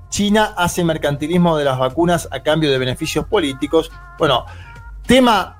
China 0.09 0.55
hace 0.57 0.85
mercantilismo 0.85 1.57
de 1.57 1.64
las 1.64 1.79
vacunas 1.79 2.29
a 2.31 2.40
cambio 2.42 2.71
de 2.71 2.79
beneficios 2.79 3.27
políticos. 3.27 3.90
Bueno, 4.18 4.44
tema, 5.07 5.57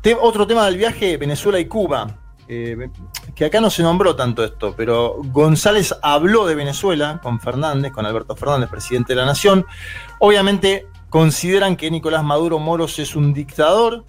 te- 0.00 0.14
otro 0.14 0.46
tema 0.46 0.64
del 0.66 0.76
viaje, 0.76 1.16
Venezuela 1.16 1.58
y 1.58 1.66
Cuba. 1.66 2.06
Eh, 2.50 2.88
que 3.34 3.44
acá 3.44 3.60
no 3.60 3.68
se 3.68 3.82
nombró 3.82 4.16
tanto 4.16 4.42
esto, 4.42 4.72
pero 4.74 5.16
González 5.22 5.94
habló 6.00 6.46
de 6.46 6.54
Venezuela 6.54 7.20
con 7.22 7.38
Fernández, 7.40 7.92
con 7.92 8.06
Alberto 8.06 8.34
Fernández, 8.36 8.70
presidente 8.70 9.12
de 9.12 9.20
la 9.20 9.26
Nación. 9.26 9.66
Obviamente 10.18 10.86
consideran 11.10 11.76
que 11.76 11.90
Nicolás 11.90 12.24
Maduro 12.24 12.58
Moros 12.58 12.98
es 12.98 13.14
un 13.16 13.34
dictador, 13.34 14.04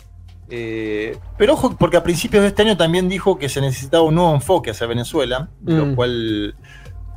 eh, 0.50 1.18
pero 1.38 1.54
ojo, 1.54 1.76
porque 1.78 1.98
a 1.98 2.04
principios 2.04 2.42
de 2.44 2.48
este 2.50 2.62
año 2.62 2.78
también 2.78 3.10
dijo 3.10 3.38
que 3.38 3.50
se 3.50 3.60
necesitaba 3.60 4.04
un 4.04 4.16
nuevo 4.16 4.34
enfoque 4.34 4.72
hacia 4.72 4.88
Venezuela, 4.88 5.50
lo 5.66 5.88
Mm. 5.88 5.96
cual, 5.96 6.56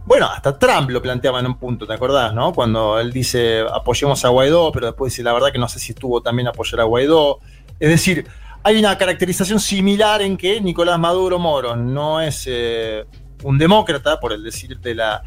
bueno, 0.05 0.27
hasta 0.27 0.59
Trump 0.59 0.91
lo 0.91 1.01
planteaba 1.01 1.41
en 1.41 1.47
un 1.47 1.59
punto, 1.59 1.87
¿te 1.87 1.93
acordás, 1.93 2.35
no? 2.35 2.53
Cuando 2.53 2.99
él 2.99 3.13
dice 3.13 3.61
apoyemos 3.73 4.25
a 4.25 4.29
Guaidó, 4.29 4.73
pero 4.73 4.87
después 4.87 5.13
dice 5.13 5.23
la 5.23 5.33
verdad 5.33 5.53
que 5.53 5.59
no 5.59 5.69
sé 5.69 5.79
si 5.79 5.93
estuvo 5.93 6.21
también 6.21 6.49
apoyar 6.49 6.81
a 6.81 6.85
Guaidó. 6.85 7.39
Es 7.79 7.89
decir, 7.89 8.27
hay 8.65 8.79
una 8.79 8.97
caracterización 8.99 9.61
similar 9.61 10.23
en 10.23 10.37
que 10.37 10.61
Nicolás 10.61 10.99
Maduro 10.99 11.39
Moro 11.39 11.77
no 11.77 12.21
es 12.21 12.45
eh, 12.47 13.05
un 13.43 13.59
demócrata, 13.59 14.19
por 14.21 14.33
el 14.33 14.43
decir 14.43 14.79
de, 14.79 14.95
la, 14.95 15.23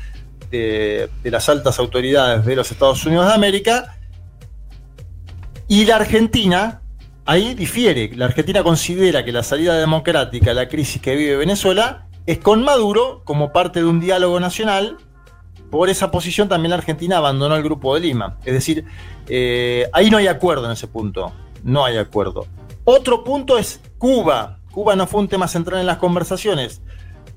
de, 0.51 1.09
de 1.23 1.31
las 1.31 1.47
altas 1.49 1.79
autoridades 1.79 2.45
de 2.45 2.55
los 2.55 2.71
Estados 2.71 3.05
Unidos 3.05 3.27
de 3.27 3.33
América, 3.33 3.97
y 5.67 5.85
la 5.85 5.97
Argentina, 5.97 6.81
ahí 7.25 7.55
difiere. 7.55 8.11
La 8.15 8.25
Argentina 8.25 8.63
considera 8.63 9.25
que 9.25 9.31
la 9.31 9.43
salida 9.43 9.77
democrática 9.77 10.51
a 10.51 10.53
la 10.53 10.67
crisis 10.67 11.01
que 11.01 11.15
vive 11.15 11.37
Venezuela 11.37 12.05
es 12.25 12.39
con 12.39 12.63
Maduro 12.63 13.21
como 13.25 13.51
parte 13.51 13.79
de 13.79 13.85
un 13.85 13.99
diálogo 13.99 14.39
nacional. 14.39 14.97
Por 15.71 15.89
esa 15.89 16.11
posición 16.11 16.47
también 16.47 16.69
la 16.71 16.77
Argentina 16.77 17.17
abandonó 17.17 17.55
el 17.55 17.63
Grupo 17.63 17.93
de 17.95 18.01
Lima. 18.01 18.37
Es 18.45 18.53
decir, 18.53 18.85
eh, 19.27 19.87
ahí 19.93 20.09
no 20.09 20.17
hay 20.17 20.27
acuerdo 20.27 20.65
en 20.65 20.71
ese 20.71 20.87
punto. 20.87 21.31
No 21.63 21.83
hay 21.83 21.97
acuerdo. 21.97 22.45
Otro 22.83 23.23
punto 23.23 23.57
es 23.57 23.81
Cuba. 23.97 24.59
Cuba 24.71 24.95
no 24.95 25.07
fue 25.07 25.21
un 25.21 25.27
tema 25.27 25.47
central 25.47 25.79
en 25.79 25.87
las 25.87 25.97
conversaciones, 25.97 26.81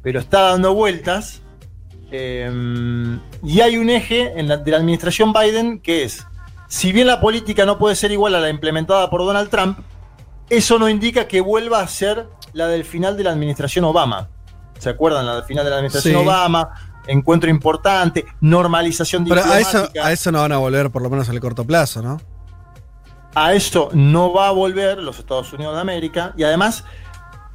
pero 0.02 0.20
está 0.20 0.42
dando 0.50 0.74
vueltas. 0.74 1.42
eh, 2.10 2.50
y 3.44 3.60
hay 3.60 3.76
un 3.76 3.90
eje 3.90 4.32
en 4.40 4.48
la- 4.48 4.56
de 4.56 4.70
la 4.70 4.78
administración 4.78 5.30
Biden 5.34 5.78
que 5.78 6.04
es, 6.04 6.26
si 6.66 6.90
bien 6.90 7.06
la 7.06 7.20
política 7.20 7.66
no 7.66 7.76
puede 7.78 7.96
ser 7.96 8.12
igual 8.12 8.34
a 8.34 8.40
la 8.40 8.48
implementada 8.48 9.10
por 9.10 9.20
Donald 9.26 9.50
Trump, 9.50 9.78
eso 10.48 10.78
no 10.78 10.88
indica 10.88 11.28
que 11.28 11.42
vuelva 11.42 11.80
a 11.80 11.86
ser 11.86 12.26
la 12.54 12.66
del 12.68 12.84
final 12.86 13.18
de 13.18 13.24
la 13.24 13.30
administración 13.32 13.84
Obama. 13.84 14.30
¿Se 14.78 14.88
acuerdan? 14.90 15.26
La 15.26 15.42
final 15.42 15.64
de 15.64 15.70
la 15.70 15.76
administración 15.76 16.14
Sí. 16.14 16.20
Obama, 16.26 16.70
encuentro 17.06 17.48
importante, 17.50 18.24
normalización 18.40 19.24
Pero 19.24 19.40
a 19.42 19.58
eso, 19.60 19.68
diplomática. 19.68 20.06
a 20.06 20.12
eso 20.12 20.32
no 20.32 20.40
van 20.40 20.52
a 20.52 20.58
volver, 20.58 20.90
por 20.90 21.02
lo 21.02 21.10
menos 21.10 21.28
en 21.28 21.34
el 21.34 21.40
corto 21.40 21.64
plazo, 21.64 22.02
¿no? 22.02 22.20
A 23.34 23.54
eso 23.54 23.90
no 23.92 24.32
va 24.32 24.48
a 24.48 24.50
volver 24.50 24.98
los 24.98 25.18
Estados 25.18 25.52
Unidos 25.52 25.74
de 25.74 25.80
América 25.80 26.32
y 26.36 26.42
además 26.44 26.84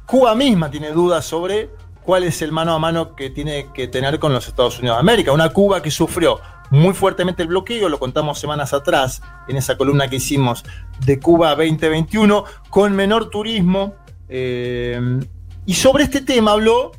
Cuba 0.06 0.34
misma 0.34 0.70
tiene 0.70 0.90
dudas 0.92 1.24
sobre 1.24 1.70
cuál 2.02 2.24
es 2.24 2.42
el 2.42 2.52
mano 2.52 2.74
a 2.74 2.78
mano 2.78 3.14
que 3.16 3.30
tiene 3.30 3.68
que 3.72 3.88
tener 3.88 4.18
con 4.18 4.32
los 4.32 4.46
Estados 4.48 4.78
Unidos 4.78 4.96
de 4.96 5.00
América. 5.00 5.32
Una 5.32 5.48
Cuba 5.50 5.82
que 5.82 5.90
sufrió 5.90 6.40
muy 6.70 6.94
fuertemente 6.94 7.42
el 7.42 7.48
bloqueo, 7.48 7.88
lo 7.88 7.98
contamos 7.98 8.38
semanas 8.38 8.72
atrás 8.72 9.20
en 9.48 9.56
esa 9.56 9.76
columna 9.76 10.08
que 10.08 10.16
hicimos 10.16 10.64
de 11.04 11.18
Cuba 11.20 11.50
2021, 11.50 12.44
con 12.70 12.94
menor 12.94 13.30
turismo. 13.30 13.94
eh, 14.28 15.20
y 15.66 15.74
sobre 15.74 16.04
este 16.04 16.20
tema 16.20 16.52
habló 16.52 16.92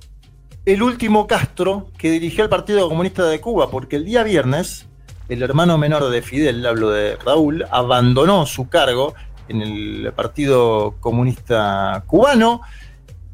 el 0.66 0.82
último 0.82 1.28
Castro 1.28 1.90
que 1.98 2.12
dirigió 2.12 2.44
el 2.44 2.50
Partido 2.50 2.88
Comunista 2.90 3.26
de 3.26 3.40
Cuba, 3.40 3.70
porque 3.70 3.98
el 3.98 4.06
día 4.06 4.24
viernes 4.24 4.88
el 5.30 5.42
hermano 5.42 5.78
menor 5.78 6.10
de 6.10 6.22
Fidel, 6.22 6.66
hablo 6.66 6.92
de 6.92 7.16
Raúl, 7.18 7.66
abandonó 7.72 8.46
su 8.46 8.70
cargo 8.70 9.16
en 9.48 9.62
el 9.62 10.14
Partido 10.16 10.96
Comunista 11.00 12.04
Cubano 12.06 12.62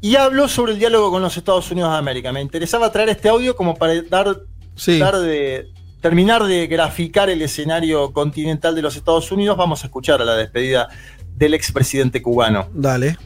y 0.00 0.16
habló 0.16 0.48
sobre 0.48 0.72
el 0.72 0.78
diálogo 0.78 1.10
con 1.10 1.22
los 1.22 1.36
Estados 1.36 1.70
Unidos 1.70 1.92
de 1.92 1.98
América. 1.98 2.32
Me 2.32 2.40
interesaba 2.40 2.90
traer 2.90 3.10
este 3.10 3.28
audio 3.28 3.54
como 3.54 3.76
para 3.76 4.00
dar, 4.02 4.38
Sí. 4.74 4.98
dar 4.98 5.18
de, 5.18 5.68
terminar 6.00 6.44
de 6.44 6.66
graficar 6.66 7.28
el 7.28 7.42
escenario 7.42 8.12
continental 8.12 8.74
de 8.74 8.82
los 8.82 8.96
Estados 8.96 9.30
Unidos. 9.30 9.56
Vamos 9.56 9.82
a 9.84 9.86
escuchar 9.86 10.22
a 10.22 10.24
la 10.24 10.34
despedida 10.34 10.88
del 11.36 11.52
expresidente 11.54 12.22
cubano. 12.22 12.68
Dale. 12.72 13.18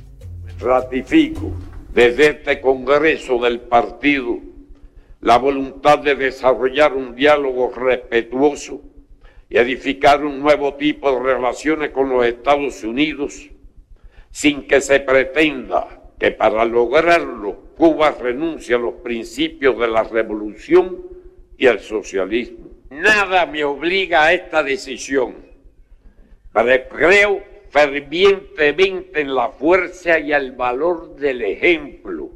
Ratifico 0.58 1.52
desde 1.96 2.26
este 2.26 2.60
Congreso 2.60 3.38
del 3.38 3.58
Partido 3.58 4.38
la 5.22 5.38
voluntad 5.38 5.98
de 6.00 6.14
desarrollar 6.14 6.92
un 6.92 7.14
diálogo 7.16 7.72
respetuoso 7.74 8.82
y 9.48 9.56
edificar 9.56 10.22
un 10.22 10.38
nuevo 10.40 10.74
tipo 10.74 11.10
de 11.10 11.20
relaciones 11.20 11.92
con 11.92 12.10
los 12.10 12.26
Estados 12.26 12.84
Unidos 12.84 13.48
sin 14.30 14.66
que 14.66 14.82
se 14.82 15.00
pretenda 15.00 16.02
que 16.18 16.32
para 16.32 16.66
lograrlo 16.66 17.56
Cuba 17.78 18.10
renuncie 18.10 18.74
a 18.74 18.78
los 18.78 18.96
principios 18.96 19.78
de 19.78 19.88
la 19.88 20.02
revolución 20.02 20.98
y 21.56 21.66
al 21.66 21.80
socialismo. 21.80 22.66
Nada 22.90 23.46
me 23.46 23.64
obliga 23.64 24.24
a 24.24 24.34
esta 24.34 24.62
decisión, 24.62 25.34
pero 26.52 26.88
creo 26.90 27.42
fervientemente 27.76 29.20
en 29.20 29.34
la 29.34 29.50
fuerza 29.50 30.18
y 30.18 30.32
el 30.32 30.52
valor 30.52 31.14
del 31.16 31.42
ejemplo 31.42 32.30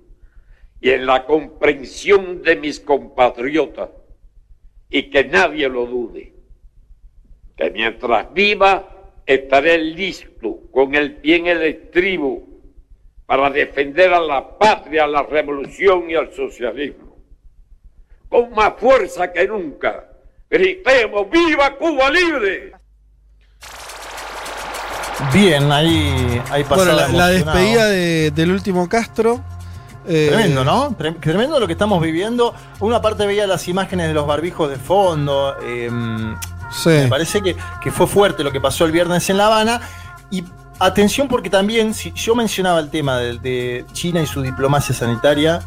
y 0.82 0.90
en 0.90 1.06
la 1.06 1.24
comprensión 1.24 2.42
de 2.42 2.56
mis 2.56 2.78
compatriotas 2.78 3.88
y 4.90 5.04
que 5.08 5.24
nadie 5.24 5.66
lo 5.70 5.86
dude, 5.86 6.34
que 7.56 7.70
mientras 7.70 8.30
viva 8.34 9.14
estaré 9.24 9.78
listo 9.78 10.60
con 10.70 10.94
el 10.94 11.16
pie 11.16 11.36
en 11.36 11.46
el 11.46 11.62
estribo 11.62 12.46
para 13.24 13.48
defender 13.48 14.12
a 14.12 14.20
la 14.20 14.58
patria, 14.58 15.04
a 15.04 15.06
la 15.06 15.22
revolución 15.22 16.10
y 16.10 16.16
al 16.16 16.34
socialismo. 16.34 17.16
Con 18.28 18.50
más 18.50 18.74
fuerza 18.76 19.32
que 19.32 19.48
nunca, 19.48 20.06
gritemos 20.50 21.30
¡Viva 21.30 21.78
Cuba 21.78 22.10
libre! 22.10 22.79
Bien, 25.32 25.70
ahí, 25.70 26.40
ahí 26.50 26.64
pasaba 26.64 26.92
Bueno, 26.94 27.08
la, 27.08 27.08
la 27.08 27.26
despedida 27.28 27.86
de- 27.86 28.30
del 28.32 28.50
último 28.50 28.88
Castro. 28.88 29.40
eh, 30.06 30.28
Tremendo, 30.30 30.64
¿no? 30.64 30.90
Tre- 30.96 31.18
Tremendo 31.20 31.60
lo 31.60 31.66
que 31.66 31.74
estamos 31.74 32.00
viviendo. 32.02 32.54
Una 32.80 33.00
parte 33.00 33.26
veía 33.26 33.46
las 33.46 33.68
imágenes 33.68 34.08
de 34.08 34.14
los 34.14 34.26
barbijos 34.26 34.68
de 34.70 34.76
fondo. 34.76 35.54
eh, 35.62 35.90
Sí. 36.72 36.88
Me 36.90 37.08
parece 37.08 37.42
que, 37.42 37.56
que 37.82 37.90
fue 37.90 38.06
fuerte 38.06 38.44
lo 38.44 38.52
que 38.52 38.60
pasó 38.60 38.84
el 38.84 38.92
viernes 38.92 39.28
en 39.28 39.36
La 39.38 39.46
Habana. 39.46 39.80
Y 40.30 40.44
atención 40.78 41.26
porque 41.28 41.50
también, 41.50 41.94
si 41.94 42.12
yo 42.12 42.34
mencionaba 42.36 42.78
el 42.80 42.90
tema 42.90 43.18
de, 43.18 43.38
de 43.38 43.84
China 43.92 44.20
y 44.22 44.26
su 44.26 44.40
diplomacia 44.40 44.94
sanitaria, 44.94 45.60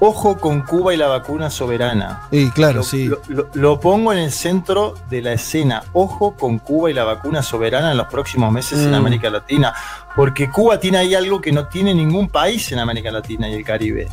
ojo 0.00 0.36
con 0.38 0.62
Cuba 0.62 0.92
y 0.92 0.96
la 0.96 1.06
vacuna 1.08 1.50
soberana. 1.50 2.22
Y 2.30 2.50
claro, 2.50 2.78
Lo, 2.78 2.82
sí. 2.82 3.06
lo- 3.06 3.20
lo- 3.28 3.48
lo 3.54 3.80
pongo 3.80 4.12
en 4.12 4.18
el 4.18 4.32
centro 4.32 4.94
de 5.08 5.22
la 5.22 5.32
escena. 5.32 5.82
Ojo 5.92 6.34
con 6.36 6.58
Cuba 6.58 6.90
y 6.90 6.94
la 6.94 7.04
vacuna 7.04 7.42
soberana 7.42 7.92
en 7.92 7.96
los 7.96 8.08
próximos 8.08 8.52
meses 8.52 8.78
en 8.80 8.90
Mm. 8.90 8.94
América 8.94 9.30
Latina. 9.30 9.72
Porque 10.16 10.50
Cuba 10.50 10.78
tiene 10.78 10.98
ahí 10.98 11.14
algo 11.14 11.40
que 11.40 11.52
no 11.52 11.68
tiene 11.68 11.94
ningún 11.94 12.28
país 12.28 12.70
en 12.72 12.78
América 12.78 13.10
Latina 13.10 13.48
y 13.48 13.54
el 13.54 13.64
Caribe. 13.64 14.08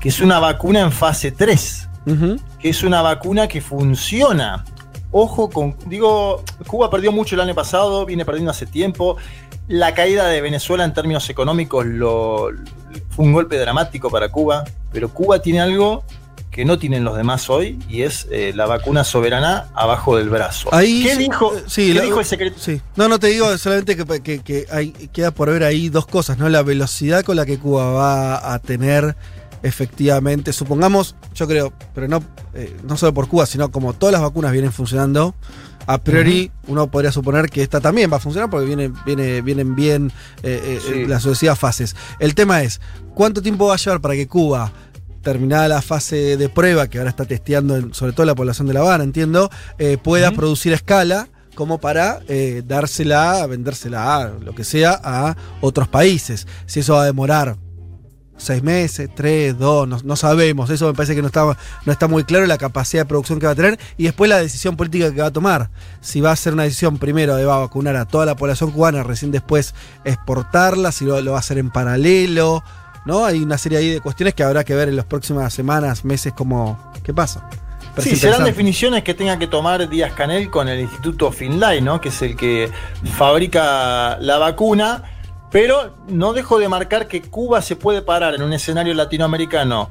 Que 0.00 0.08
es 0.10 0.20
una 0.20 0.38
vacuna 0.38 0.80
en 0.80 0.92
fase 0.92 1.32
3 1.32 1.88
Ujú. 2.06 2.36
que 2.58 2.68
es 2.68 2.82
una 2.82 3.02
vacuna 3.02 3.48
que 3.48 3.60
funciona. 3.60 4.64
Ojo 5.12 5.48
con. 5.48 5.76
Digo, 5.86 6.42
Cuba 6.66 6.90
perdió 6.90 7.10
mucho 7.12 7.34
el 7.36 7.40
año 7.40 7.54
pasado, 7.54 8.04
viene 8.04 8.24
perdiendo 8.24 8.50
hace 8.50 8.66
tiempo. 8.66 9.16
La 9.68 9.94
caída 9.94 10.26
de 10.28 10.40
Venezuela 10.40 10.84
en 10.84 10.92
términos 10.92 11.28
económicos 11.30 11.86
lo, 11.86 12.50
fue 13.10 13.24
un 13.24 13.32
golpe 13.32 13.58
dramático 13.58 14.10
para 14.10 14.28
Cuba, 14.30 14.64
pero 14.92 15.08
Cuba 15.08 15.40
tiene 15.40 15.60
algo 15.60 16.04
que 16.50 16.64
no 16.64 16.78
tienen 16.78 17.04
los 17.04 17.16
demás 17.18 17.50
hoy 17.50 17.78
y 17.86 18.00
es 18.02 18.26
eh, 18.30 18.52
la 18.54 18.64
vacuna 18.64 19.04
soberana 19.04 19.68
abajo 19.74 20.16
del 20.16 20.30
brazo. 20.30 20.72
Ahí 20.72 21.02
¿Qué 21.02 21.12
sí, 21.12 21.18
dijo, 21.18 21.54
eh, 21.54 21.62
sí, 21.66 21.88
qué 21.88 21.98
la- 21.98 22.02
dijo 22.04 22.18
el 22.20 22.24
secretario? 22.24 22.64
Sí. 22.64 22.80
No, 22.96 23.08
no 23.08 23.18
te 23.18 23.26
digo 23.26 23.58
solamente 23.58 23.94
que, 23.94 24.22
que- 24.22 24.38
que 24.42 24.66
hay, 24.70 24.90
queda 25.12 25.32
por 25.32 25.50
ver 25.50 25.64
ahí 25.64 25.90
dos 25.90 26.06
cosas, 26.06 26.38
¿no? 26.38 26.48
La 26.48 26.62
velocidad 26.62 27.24
con 27.24 27.36
la 27.36 27.44
que 27.44 27.58
Cuba 27.58 27.92
va 27.92 28.54
a 28.54 28.58
tener 28.58 29.16
efectivamente, 29.66 30.52
supongamos, 30.52 31.14
yo 31.34 31.46
creo, 31.46 31.72
pero 31.94 32.08
no, 32.08 32.22
eh, 32.54 32.76
no 32.84 32.96
solo 32.96 33.12
por 33.14 33.28
Cuba, 33.28 33.46
sino 33.46 33.70
como 33.70 33.92
todas 33.92 34.12
las 34.12 34.22
vacunas 34.22 34.52
vienen 34.52 34.72
funcionando, 34.72 35.34
a 35.86 35.98
priori 35.98 36.50
uno 36.66 36.90
podría 36.90 37.12
suponer 37.12 37.48
que 37.48 37.62
esta 37.62 37.80
también 37.80 38.10
va 38.12 38.16
a 38.16 38.20
funcionar 38.20 38.50
porque 38.50 38.66
viene, 38.66 38.92
viene, 39.04 39.40
vienen 39.42 39.76
bien 39.76 40.10
eh, 40.42 40.80
eh, 40.92 41.06
las 41.08 41.22
sucesivas 41.22 41.58
fases. 41.58 41.94
El 42.18 42.34
tema 42.34 42.62
es, 42.62 42.80
¿cuánto 43.14 43.40
tiempo 43.42 43.66
va 43.66 43.74
a 43.74 43.78
llevar 43.78 44.00
para 44.00 44.14
que 44.14 44.26
Cuba 44.26 44.72
terminada 45.22 45.68
la 45.68 45.82
fase 45.82 46.36
de 46.36 46.48
prueba 46.48 46.88
que 46.88 46.98
ahora 46.98 47.10
está 47.10 47.24
testeando 47.24 47.76
en- 47.76 47.92
sobre 47.94 48.12
todo 48.12 48.26
la 48.26 48.34
población 48.34 48.66
de 48.68 48.74
La 48.74 48.80
Habana, 48.80 49.04
entiendo, 49.04 49.50
eh, 49.78 49.98
pueda 50.02 50.30
producir 50.36 50.72
a 50.72 50.76
escala 50.76 51.28
como 51.56 51.78
para 51.78 52.20
eh, 52.28 52.62
dársela, 52.66 53.44
vendérsela, 53.46 54.16
a 54.16 54.28
lo 54.28 54.54
que 54.54 54.62
sea, 54.62 55.00
a 55.02 55.36
otros 55.60 55.88
países. 55.88 56.46
Si 56.66 56.80
eso 56.80 56.94
va 56.94 57.02
a 57.02 57.06
demorar 57.06 57.56
seis 58.36 58.62
meses, 58.62 59.08
tres, 59.14 59.58
dos, 59.58 59.88
no, 59.88 59.98
no 60.02 60.16
sabemos. 60.16 60.70
Eso 60.70 60.86
me 60.86 60.94
parece 60.94 61.14
que 61.14 61.22
no 61.22 61.28
está, 61.28 61.56
no 61.84 61.92
está 61.92 62.08
muy 62.08 62.24
claro 62.24 62.46
la 62.46 62.58
capacidad 62.58 63.02
de 63.02 63.06
producción 63.06 63.38
que 63.38 63.46
va 63.46 63.52
a 63.52 63.56
tener 63.56 63.78
y 63.96 64.04
después 64.04 64.28
la 64.28 64.38
decisión 64.38 64.76
política 64.76 65.12
que 65.12 65.20
va 65.20 65.28
a 65.28 65.32
tomar. 65.32 65.70
Si 66.00 66.20
va 66.20 66.32
a 66.32 66.36
ser 66.36 66.52
una 66.52 66.64
decisión 66.64 66.98
primero 66.98 67.36
de 67.36 67.44
va 67.44 67.56
a 67.56 67.60
vacunar 67.60 67.96
a 67.96 68.04
toda 68.04 68.26
la 68.26 68.36
población 68.36 68.70
cubana, 68.70 69.02
recién 69.02 69.30
después 69.30 69.74
exportarla, 70.04 70.92
si 70.92 71.04
lo, 71.04 71.20
lo 71.20 71.32
va 71.32 71.38
a 71.38 71.40
hacer 71.40 71.58
en 71.58 71.70
paralelo. 71.70 72.62
¿no? 73.06 73.24
Hay 73.24 73.42
una 73.42 73.56
serie 73.56 73.78
ahí 73.78 73.90
de 73.90 74.00
cuestiones 74.00 74.34
que 74.34 74.42
habrá 74.42 74.64
que 74.64 74.74
ver 74.74 74.88
en 74.88 74.96
las 74.96 75.06
próximas 75.06 75.54
semanas, 75.54 76.04
meses, 76.04 76.32
cómo, 76.36 76.92
qué 77.02 77.14
pasa. 77.14 77.48
Pero 77.94 78.10
Sí, 78.10 78.16
serán 78.16 78.44
definiciones 78.44 79.02
que 79.02 79.14
tenga 79.14 79.38
que 79.38 79.46
tomar 79.46 79.88
Díaz 79.88 80.12
Canel 80.12 80.50
con 80.50 80.68
el 80.68 80.80
Instituto 80.80 81.32
Finlay, 81.32 81.80
¿no? 81.80 81.98
Que 81.98 82.10
es 82.10 82.20
el 82.20 82.36
que 82.36 82.70
fabrica 83.16 84.18
la 84.20 84.36
vacuna. 84.36 85.02
Pero 85.50 85.94
no 86.08 86.32
dejo 86.32 86.58
de 86.58 86.68
marcar 86.68 87.06
que 87.08 87.22
Cuba 87.22 87.62
se 87.62 87.76
puede 87.76 88.02
parar 88.02 88.34
en 88.34 88.42
un 88.42 88.52
escenario 88.52 88.92
latinoamericano 88.94 89.90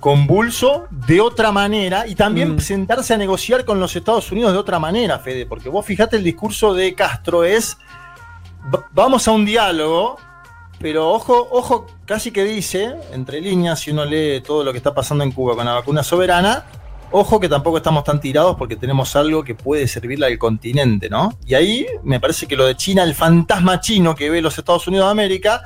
convulso 0.00 0.86
de 0.90 1.20
otra 1.20 1.50
manera 1.52 2.06
y 2.06 2.14
también 2.14 2.56
Mm. 2.56 2.60
sentarse 2.60 3.14
a 3.14 3.16
negociar 3.16 3.64
con 3.64 3.80
los 3.80 3.96
Estados 3.96 4.30
Unidos 4.30 4.52
de 4.52 4.58
otra 4.58 4.78
manera, 4.78 5.18
Fede, 5.18 5.46
porque 5.46 5.68
vos 5.68 5.84
fijate 5.84 6.16
el 6.16 6.22
discurso 6.24 6.74
de 6.74 6.94
Castro 6.94 7.44
es 7.44 7.76
"Va- 8.72 8.84
vamos 8.92 9.26
a 9.26 9.32
un 9.32 9.44
diálogo, 9.44 10.16
pero 10.78 11.10
ojo, 11.10 11.48
ojo, 11.50 11.86
casi 12.04 12.30
que 12.30 12.44
dice, 12.44 12.94
entre 13.12 13.40
líneas, 13.40 13.80
si 13.80 13.90
uno 13.90 14.04
lee 14.04 14.42
todo 14.42 14.62
lo 14.64 14.70
que 14.72 14.78
está 14.78 14.94
pasando 14.94 15.24
en 15.24 15.32
Cuba 15.32 15.54
con 15.56 15.64
la 15.64 15.72
vacuna 15.74 16.02
soberana, 16.02 16.64
ojo 17.18 17.40
que 17.40 17.48
tampoco 17.48 17.78
estamos 17.78 18.04
tan 18.04 18.20
tirados 18.20 18.56
porque 18.56 18.76
tenemos 18.76 19.16
algo 19.16 19.42
que 19.42 19.54
puede 19.54 19.88
servirle 19.88 20.26
al 20.26 20.38
continente, 20.38 21.08
¿no? 21.08 21.38
Y 21.46 21.54
ahí 21.54 21.86
me 22.02 22.20
parece 22.20 22.46
que 22.46 22.56
lo 22.56 22.66
de 22.66 22.76
China, 22.76 23.02
el 23.02 23.14
fantasma 23.14 23.80
chino 23.80 24.14
que 24.14 24.28
ve 24.28 24.42
los 24.42 24.58
Estados 24.58 24.86
Unidos 24.86 25.06
de 25.06 25.12
América, 25.12 25.62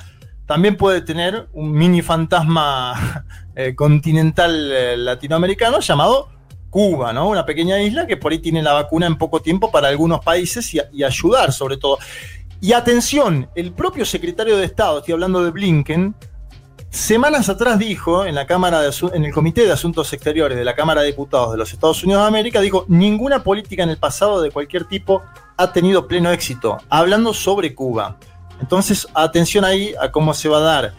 también 0.47 0.77
puede 0.77 1.01
tener 1.01 1.49
un 1.53 1.73
mini 1.73 2.03
fantasma 2.03 3.25
eh, 3.57 3.75
continental 3.75 4.71
eh, 4.73 4.97
latinoamericano 4.97 5.81
llamado 5.81 6.29
Cuba, 6.71 7.13
¿no? 7.13 7.29
Una 7.29 7.45
pequeña 7.45 7.83
isla 7.83 8.07
que 8.07 8.17
por 8.17 8.31
ahí 8.31 8.39
tiene 8.39 8.63
la 8.63 8.73
vacuna 8.73 9.07
en 9.07 9.19
poco 9.19 9.43
tiempo 9.43 9.73
para 9.73 9.89
algunos 9.89 10.21
países 10.21 10.73
y, 10.73 10.81
y 10.93 11.03
ayudar 11.03 11.53
sobre 11.53 11.79
todo. 11.79 11.99
Y 12.61 12.75
atención, 12.75 13.49
el 13.57 13.73
propio 13.73 14.05
secretario 14.05 14.57
de 14.57 14.67
Estado, 14.67 14.99
estoy 14.99 15.15
hablando 15.15 15.43
de 15.43 15.51
Blinken, 15.51 16.15
semanas 16.91 17.49
atrás 17.49 17.79
dijo 17.79 18.27
en 18.27 18.35
la 18.35 18.47
Cámara 18.47 18.83
en 19.13 19.25
el 19.25 19.33
Comité 19.33 19.65
de 19.65 19.73
Asuntos 19.73 20.13
Exteriores 20.13 20.59
de 20.59 20.65
la 20.65 20.75
Cámara 20.75 21.03
de 21.03 21.09
Diputados 21.09 21.53
de 21.53 21.59
los 21.59 21.73
Estados 21.73 22.03
Unidos 22.03 22.23
de 22.23 22.29
América, 22.29 22.61
dijo, 22.61 22.85
ninguna 22.89 23.43
política 23.43 23.83
en 23.83 23.91
el 23.91 23.97
pasado 23.97 24.43
de 24.43 24.51
cualquier 24.51 24.85
tipo 24.85 25.23
ha 25.57 25.73
tenido 25.73 26.09
pleno 26.09 26.31
éxito, 26.31 26.79
hablando 26.89 27.33
sobre 27.33 27.75
Cuba. 27.75 28.17
Entonces, 28.61 29.07
atención 29.15 29.65
ahí 29.65 29.95
a 30.01 30.11
cómo 30.11 30.35
se 30.35 30.49
va 30.49 30.59
a 30.59 30.61
dar 30.61 30.95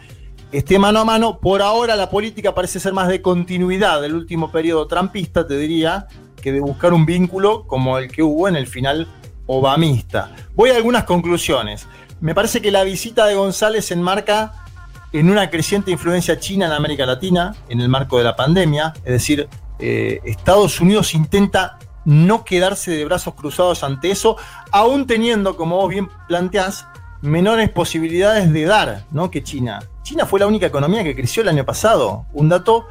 este 0.50 0.78
mano 0.78 1.00
a 1.00 1.04
mano. 1.04 1.38
Por 1.38 1.62
ahora 1.62 1.94
la 1.94 2.10
política 2.10 2.54
parece 2.54 2.80
ser 2.80 2.92
más 2.92 3.08
de 3.08 3.22
continuidad 3.22 4.00
del 4.00 4.14
último 4.14 4.50
periodo 4.50 4.86
trampista, 4.86 5.46
te 5.46 5.56
diría, 5.56 6.06
que 6.40 6.52
de 6.52 6.60
buscar 6.60 6.92
un 6.92 7.06
vínculo 7.06 7.66
como 7.66 7.98
el 7.98 8.10
que 8.10 8.22
hubo 8.22 8.48
en 8.48 8.56
el 8.56 8.66
final 8.66 9.08
obamista. 9.46 10.34
Voy 10.54 10.70
a 10.70 10.76
algunas 10.76 11.04
conclusiones. 11.04 11.86
Me 12.20 12.34
parece 12.34 12.60
que 12.60 12.70
la 12.70 12.84
visita 12.84 13.26
de 13.26 13.34
González 13.34 13.90
enmarca 13.90 14.62
en 15.12 15.30
una 15.30 15.50
creciente 15.50 15.90
influencia 15.90 16.38
china 16.40 16.66
en 16.66 16.72
América 16.72 17.04
Latina, 17.06 17.54
en 17.68 17.80
el 17.80 17.88
marco 17.88 18.18
de 18.18 18.24
la 18.24 18.34
pandemia, 18.36 18.92
es 19.04 19.12
decir, 19.12 19.48
eh, 19.78 20.20
Estados 20.24 20.80
Unidos 20.80 21.14
intenta 21.14 21.78
no 22.04 22.44
quedarse 22.44 22.90
de 22.92 23.04
brazos 23.04 23.34
cruzados 23.34 23.84
ante 23.84 24.10
eso, 24.10 24.36
aún 24.70 25.06
teniendo, 25.06 25.56
como 25.56 25.76
vos 25.76 25.88
bien 25.90 26.08
planteás, 26.28 26.86
menores 27.20 27.68
posibilidades 27.70 28.52
de 28.52 28.64
dar 28.64 29.04
¿no? 29.12 29.30
que 29.30 29.42
China. 29.44 29.80
China 30.02 30.26
fue 30.26 30.40
la 30.40 30.46
única 30.46 30.66
economía 30.66 31.04
que 31.04 31.14
creció 31.14 31.42
el 31.42 31.48
año 31.48 31.64
pasado, 31.64 32.26
un 32.32 32.48
dato 32.48 32.86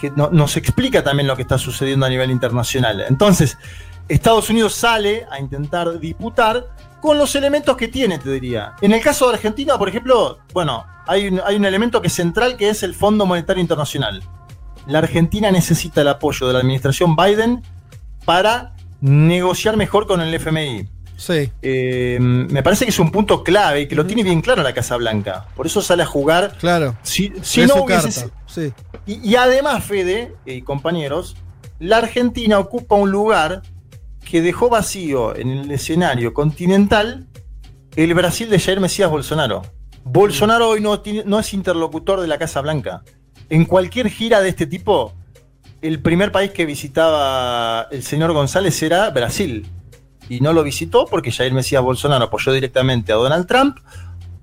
que 0.00 0.10
no- 0.10 0.30
nos 0.32 0.56
explica 0.56 1.04
también 1.04 1.28
lo 1.28 1.36
que 1.36 1.42
está 1.42 1.58
sucediendo 1.58 2.04
a 2.06 2.08
nivel 2.08 2.30
internacional. 2.32 3.04
Entonces, 3.08 3.56
Estados 4.08 4.50
Unidos 4.50 4.74
sale 4.74 5.26
a 5.30 5.38
intentar 5.38 6.00
disputar 6.00 6.64
con 7.02 7.18
los 7.18 7.34
elementos 7.34 7.76
que 7.76 7.88
tiene, 7.88 8.18
te 8.20 8.30
diría. 8.30 8.74
En 8.80 8.92
el 8.92 9.02
caso 9.02 9.28
de 9.28 9.34
Argentina, 9.34 9.76
por 9.76 9.88
ejemplo, 9.88 10.38
bueno, 10.54 10.86
hay 11.08 11.26
un, 11.26 11.40
hay 11.44 11.56
un 11.56 11.64
elemento 11.64 12.00
que 12.00 12.06
es 12.06 12.12
central 12.12 12.56
que 12.56 12.68
es 12.70 12.84
el 12.84 12.94
Fondo 12.94 13.26
Monetario 13.26 13.60
Internacional. 13.60 14.22
La 14.86 15.00
Argentina 15.00 15.50
necesita 15.50 16.00
el 16.02 16.08
apoyo 16.08 16.46
de 16.46 16.52
la 16.52 16.60
administración 16.60 17.16
Biden 17.16 17.62
para 18.24 18.74
negociar 19.00 19.76
mejor 19.76 20.06
con 20.06 20.20
el 20.20 20.32
FMI. 20.32 20.88
Sí. 21.16 21.50
Eh, 21.60 22.18
me 22.20 22.62
parece 22.62 22.84
que 22.84 22.90
es 22.92 22.98
un 23.00 23.10
punto 23.10 23.42
clave 23.42 23.82
y 23.82 23.88
que 23.88 23.96
lo 23.96 24.06
tiene 24.06 24.22
bien 24.22 24.40
claro 24.40 24.62
la 24.62 24.72
Casa 24.72 24.96
Blanca. 24.96 25.46
Por 25.56 25.66
eso 25.66 25.82
sale 25.82 26.04
a 26.04 26.06
jugar. 26.06 26.56
Claro. 26.58 26.96
Si, 27.02 27.30
no 27.66 27.82
hubiese 27.82 28.30
Sí. 28.46 28.72
y, 29.06 29.28
y 29.28 29.34
además, 29.34 29.84
Fede 29.84 30.34
y 30.46 30.62
compañeros, 30.62 31.36
la 31.80 31.96
Argentina 31.96 32.60
ocupa 32.60 32.94
un 32.94 33.10
lugar 33.10 33.62
que 34.28 34.40
dejó 34.42 34.68
vacío 34.68 35.36
en 35.36 35.50
el 35.50 35.70
escenario 35.70 36.32
continental 36.32 37.26
el 37.96 38.14
Brasil 38.14 38.48
de 38.48 38.58
Jair 38.58 38.80
Mesías 38.80 39.10
Bolsonaro. 39.10 39.62
Bolsonaro 40.04 40.68
hoy 40.70 40.80
no, 40.80 41.00
tiene- 41.00 41.24
no 41.26 41.38
es 41.38 41.52
interlocutor 41.52 42.20
de 42.20 42.26
la 42.26 42.38
Casa 42.38 42.60
Blanca. 42.60 43.02
En 43.50 43.66
cualquier 43.66 44.08
gira 44.08 44.40
de 44.40 44.48
este 44.48 44.66
tipo, 44.66 45.12
el 45.82 46.00
primer 46.00 46.32
país 46.32 46.50
que 46.52 46.64
visitaba 46.64 47.88
el 47.90 48.02
señor 48.02 48.32
González 48.32 48.82
era 48.82 49.10
Brasil. 49.10 49.66
Y 50.28 50.40
no 50.40 50.52
lo 50.52 50.62
visitó 50.62 51.06
porque 51.06 51.30
Jair 51.30 51.52
Mesías 51.52 51.82
Bolsonaro 51.82 52.24
apoyó 52.24 52.52
directamente 52.52 53.12
a 53.12 53.16
Donald 53.16 53.46
Trump, 53.46 53.76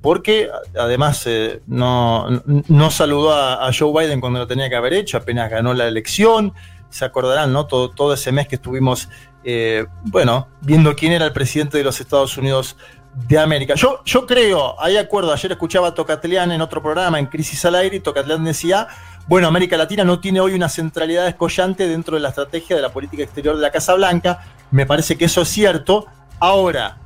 porque 0.02 0.50
además 0.78 1.24
eh, 1.26 1.62
no, 1.68 2.28
no 2.68 2.92
saludó 2.92 3.34
a, 3.34 3.68
a 3.68 3.72
Joe 3.74 3.92
Biden 4.06 4.22
cuando 4.22 4.40
lo 4.40 4.48
tenía 4.48 4.70
que 4.70 4.76
haber 4.76 4.94
hecho, 4.94 5.18
apenas 5.18 5.50
ganó 5.50 5.74
la 5.74 5.88
elección. 5.88 6.54
Se 6.90 7.06
acordarán, 7.06 7.54
¿no? 7.54 7.66
Todo, 7.68 7.90
todo 7.92 8.14
ese 8.14 8.32
mes 8.32 8.48
que 8.48 8.56
estuvimos, 8.56 9.10
eh, 9.44 9.86
bueno, 10.04 10.48
viendo 10.62 10.96
quién 10.96 11.12
era 11.14 11.26
el 11.26 11.34
presidente 11.34 11.78
de 11.78 11.84
los 11.84 12.00
Estados 12.00 12.38
Unidos 12.38 12.76
de 13.28 13.38
América. 13.38 13.76
Yo, 13.76 14.02
yo 14.06 14.26
creo, 14.26 14.80
hay 14.82 14.98
acuerdo, 14.98 15.34
ayer 15.34 15.52
escuchaba 15.52 15.90
a 15.90 15.94
Tocatlián 15.94 16.52
en 16.52 16.62
otro 16.62 16.82
programa, 16.82 17.20
en 17.20 17.26
Crisis 17.26 17.64
al 17.66 17.76
Aire, 17.76 17.98
y 17.98 18.00
Tocatlián 18.00 18.44
decía, 18.44 18.88
bueno, 19.28 19.48
América 19.48 19.78
Latina 19.78 20.04
no 20.04 20.20
tiene 20.20 20.40
hoy 20.40 20.54
una 20.54 20.70
centralidad 20.70 21.28
escollante 21.28 21.88
dentro 21.88 22.16
de 22.16 22.22
la 22.22 22.30
estrategia 22.30 22.76
de 22.76 22.82
la 22.82 22.92
política 22.92 23.24
exterior 23.24 23.56
de 23.56 23.62
la 23.62 23.72
Casa 23.72 23.94
Blanca. 23.96 24.44
Me 24.72 24.86
parece 24.86 25.18
que 25.18 25.26
eso 25.26 25.42
es 25.42 25.50
cierto. 25.50 26.08
Ahora, 26.40 26.98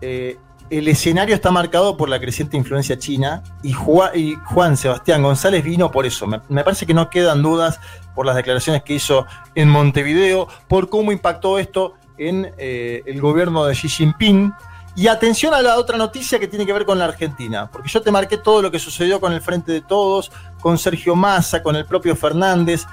eh, 0.00 0.38
el 0.70 0.88
escenario 0.88 1.34
está 1.34 1.50
marcado 1.50 1.96
por 1.96 2.08
la 2.08 2.20
creciente 2.20 2.56
influencia 2.56 2.98
china 2.98 3.42
y 3.62 3.72
Juan, 3.72 4.76
Sebastián 4.76 5.22
González 5.22 5.64
vino 5.64 5.90
por 5.90 6.06
eso. 6.06 6.26
Me, 6.26 6.64
parece 6.64 6.86
que 6.86 6.94
no 6.94 7.08
quedan 7.10 7.42
dudas 7.42 7.80
por 8.14 8.26
las 8.26 8.36
declaraciones 8.36 8.82
que 8.82 8.94
hizo 8.94 9.26
en 9.54 9.68
Montevideo, 9.68 10.48
por 10.68 10.88
cómo 10.88 11.12
impactó 11.12 11.58
esto 11.58 11.94
en 12.18 12.52
eh, 12.58 13.02
el 13.06 13.20
gobierno 13.20 13.64
de 13.64 13.74
Xi 13.74 13.88
Jinping. 13.88 14.52
Y 14.96 15.06
atención 15.06 15.54
a 15.54 15.62
la 15.62 15.76
otra 15.76 15.96
noticia 15.96 16.40
que 16.40 16.48
tiene 16.48 16.66
que 16.66 16.72
ver 16.72 16.84
con 16.84 16.98
la 16.98 17.04
Argentina, 17.04 17.70
porque 17.70 17.88
yo 17.88 18.02
te 18.02 18.10
marqué 18.10 18.36
todo 18.36 18.62
lo 18.62 18.70
que 18.70 18.80
sucedió 18.80 19.20
con 19.20 19.32
el 19.32 19.40
Frente 19.40 19.70
de 19.70 19.80
Todos, 19.80 20.32
con 20.60 20.76
Sergio 20.76 21.14
Massa, 21.14 21.62
con 21.62 21.76
el 21.76 21.86
propio 21.86 22.16
Fernández. 22.16 22.84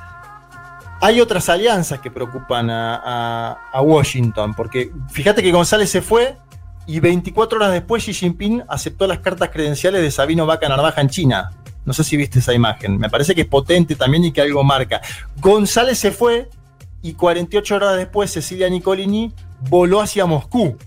Hay 1.02 1.20
otras 1.20 1.50
alianzas 1.50 2.00
que 2.00 2.12
preocupan 2.12 2.70
a 2.70 3.82
Washington, 3.82 4.54
porque 4.54 4.94
fíjate 5.10 5.42
que 5.42 5.52
González 5.52 5.90
se 5.90 6.02
fue 6.04 6.38
y 6.88 7.00
24 7.00 7.58
horas 7.58 7.72
después 7.72 8.04
Xi 8.04 8.14
Jinping 8.14 8.64
aceptó 8.68 9.08
las 9.08 9.20
cartas 9.20 9.50
credenciales 9.50 10.02
de 10.02 10.12
Sabino 10.12 10.46
Vaca 10.46 10.70
Narvaja 10.70 11.02
en 11.02 11.10
China. 11.10 11.52
No 11.86 11.94
sé 11.94 12.04
si 12.04 12.18
viste 12.18 12.40
esa 12.40 12.54
imagen. 12.54 12.98
Me 12.98 13.10
parece 13.10 13.36
que 13.36 13.42
es 13.42 13.48
potente 13.48 13.96
también 13.96 14.26
y 14.26 14.32
que 14.32 14.42
algo 14.42 14.64
marca. 14.64 15.02
González 15.40 16.00
se 16.00 16.12
fue 16.12 16.50
y 17.02 17.14
48 17.14 17.76
horas 17.76 17.98
después 17.98 18.32
Cecilia 18.32 18.70
Nicolini 18.70 19.34
voló 19.70 20.02
hacia 20.02 20.26
Moscú, 20.26 20.78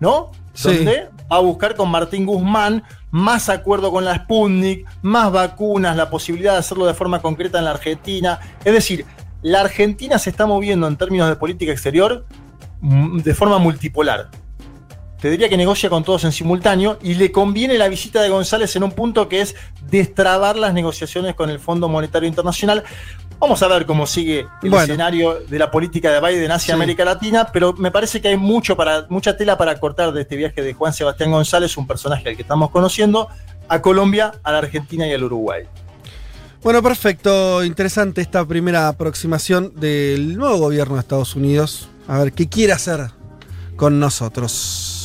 ¿no? 0.00 0.30
Sí. 0.52 0.68
Donde 0.68 1.08
va 1.30 1.36
a 1.36 1.40
buscar 1.40 1.74
con 1.74 1.90
Martín 1.90 2.26
Guzmán 2.26 2.82
más 3.10 3.48
acuerdo 3.50 3.90
con 3.90 4.04
la 4.04 4.16
Sputnik, 4.16 4.86
más 5.02 5.30
vacunas, 5.30 5.96
la 5.96 6.08
posibilidad 6.08 6.52
de 6.52 6.58
hacerlo 6.58 6.86
de 6.86 6.94
forma 6.94 7.20
concreta 7.20 7.58
en 7.58 7.64
la 7.64 7.72
Argentina. 7.72 8.40
Es 8.64 8.72
decir, 8.72 9.04
la 9.42 9.60
Argentina 9.60 10.18
se 10.18 10.30
está 10.30 10.46
moviendo 10.46 10.86
en 10.86 10.96
términos 10.96 11.28
de 11.28 11.36
política 11.36 11.72
exterior 11.72 12.26
mm, 12.80 13.18
de 13.18 13.34
forma 13.34 13.58
multipolar 13.58 14.30
te 15.22 15.30
diría 15.30 15.48
que 15.48 15.56
negocia 15.56 15.88
con 15.88 16.02
todos 16.02 16.24
en 16.24 16.32
simultáneo 16.32 16.98
y 17.00 17.14
le 17.14 17.30
conviene 17.30 17.78
la 17.78 17.86
visita 17.86 18.20
de 18.20 18.28
González 18.28 18.74
en 18.74 18.82
un 18.82 18.90
punto 18.90 19.28
que 19.28 19.40
es 19.40 19.54
destrabar 19.88 20.56
las 20.56 20.74
negociaciones 20.74 21.36
con 21.36 21.48
el 21.48 21.60
Fondo 21.60 21.88
Monetario 21.88 22.28
Internacional. 22.28 22.82
Vamos 23.38 23.62
a 23.62 23.68
ver 23.68 23.86
cómo 23.86 24.04
sigue 24.08 24.40
el 24.40 24.70
Bueno. 24.70 24.80
escenario 24.80 25.34
de 25.48 25.58
la 25.60 25.70
política 25.70 26.10
de 26.10 26.20
Biden 26.20 26.50
hacia 26.50 26.66
Sí. 26.66 26.72
América 26.72 27.04
Latina, 27.04 27.48
pero 27.52 27.72
me 27.72 27.92
parece 27.92 28.20
que 28.20 28.28
hay 28.28 28.36
mucho 28.36 28.76
para, 28.76 29.06
mucha 29.10 29.36
tela 29.36 29.56
para 29.56 29.78
cortar 29.78 30.12
de 30.12 30.22
este 30.22 30.34
viaje 30.34 30.60
de 30.60 30.74
Juan 30.74 30.92
Sebastián 30.92 31.30
González, 31.30 31.76
un 31.76 31.86
personaje 31.86 32.28
al 32.28 32.34
que 32.34 32.42
estamos 32.42 32.70
conociendo, 32.70 33.28
a 33.68 33.80
Colombia, 33.80 34.32
a 34.42 34.50
la 34.50 34.58
Argentina 34.58 35.06
y 35.06 35.12
al 35.12 35.22
Uruguay. 35.22 35.62
Bueno, 36.64 36.82
perfecto. 36.82 37.62
Interesante 37.64 38.20
esta 38.22 38.44
primera 38.44 38.88
aproximación 38.88 39.72
del 39.76 40.36
nuevo 40.36 40.58
gobierno 40.58 40.94
de 40.94 41.00
Estados 41.00 41.36
Unidos. 41.36 41.88
A 42.08 42.18
ver 42.18 42.32
qué 42.32 42.48
quiere 42.48 42.72
hacer 42.72 43.10
con 43.76 44.00
nosotros. 44.00 45.01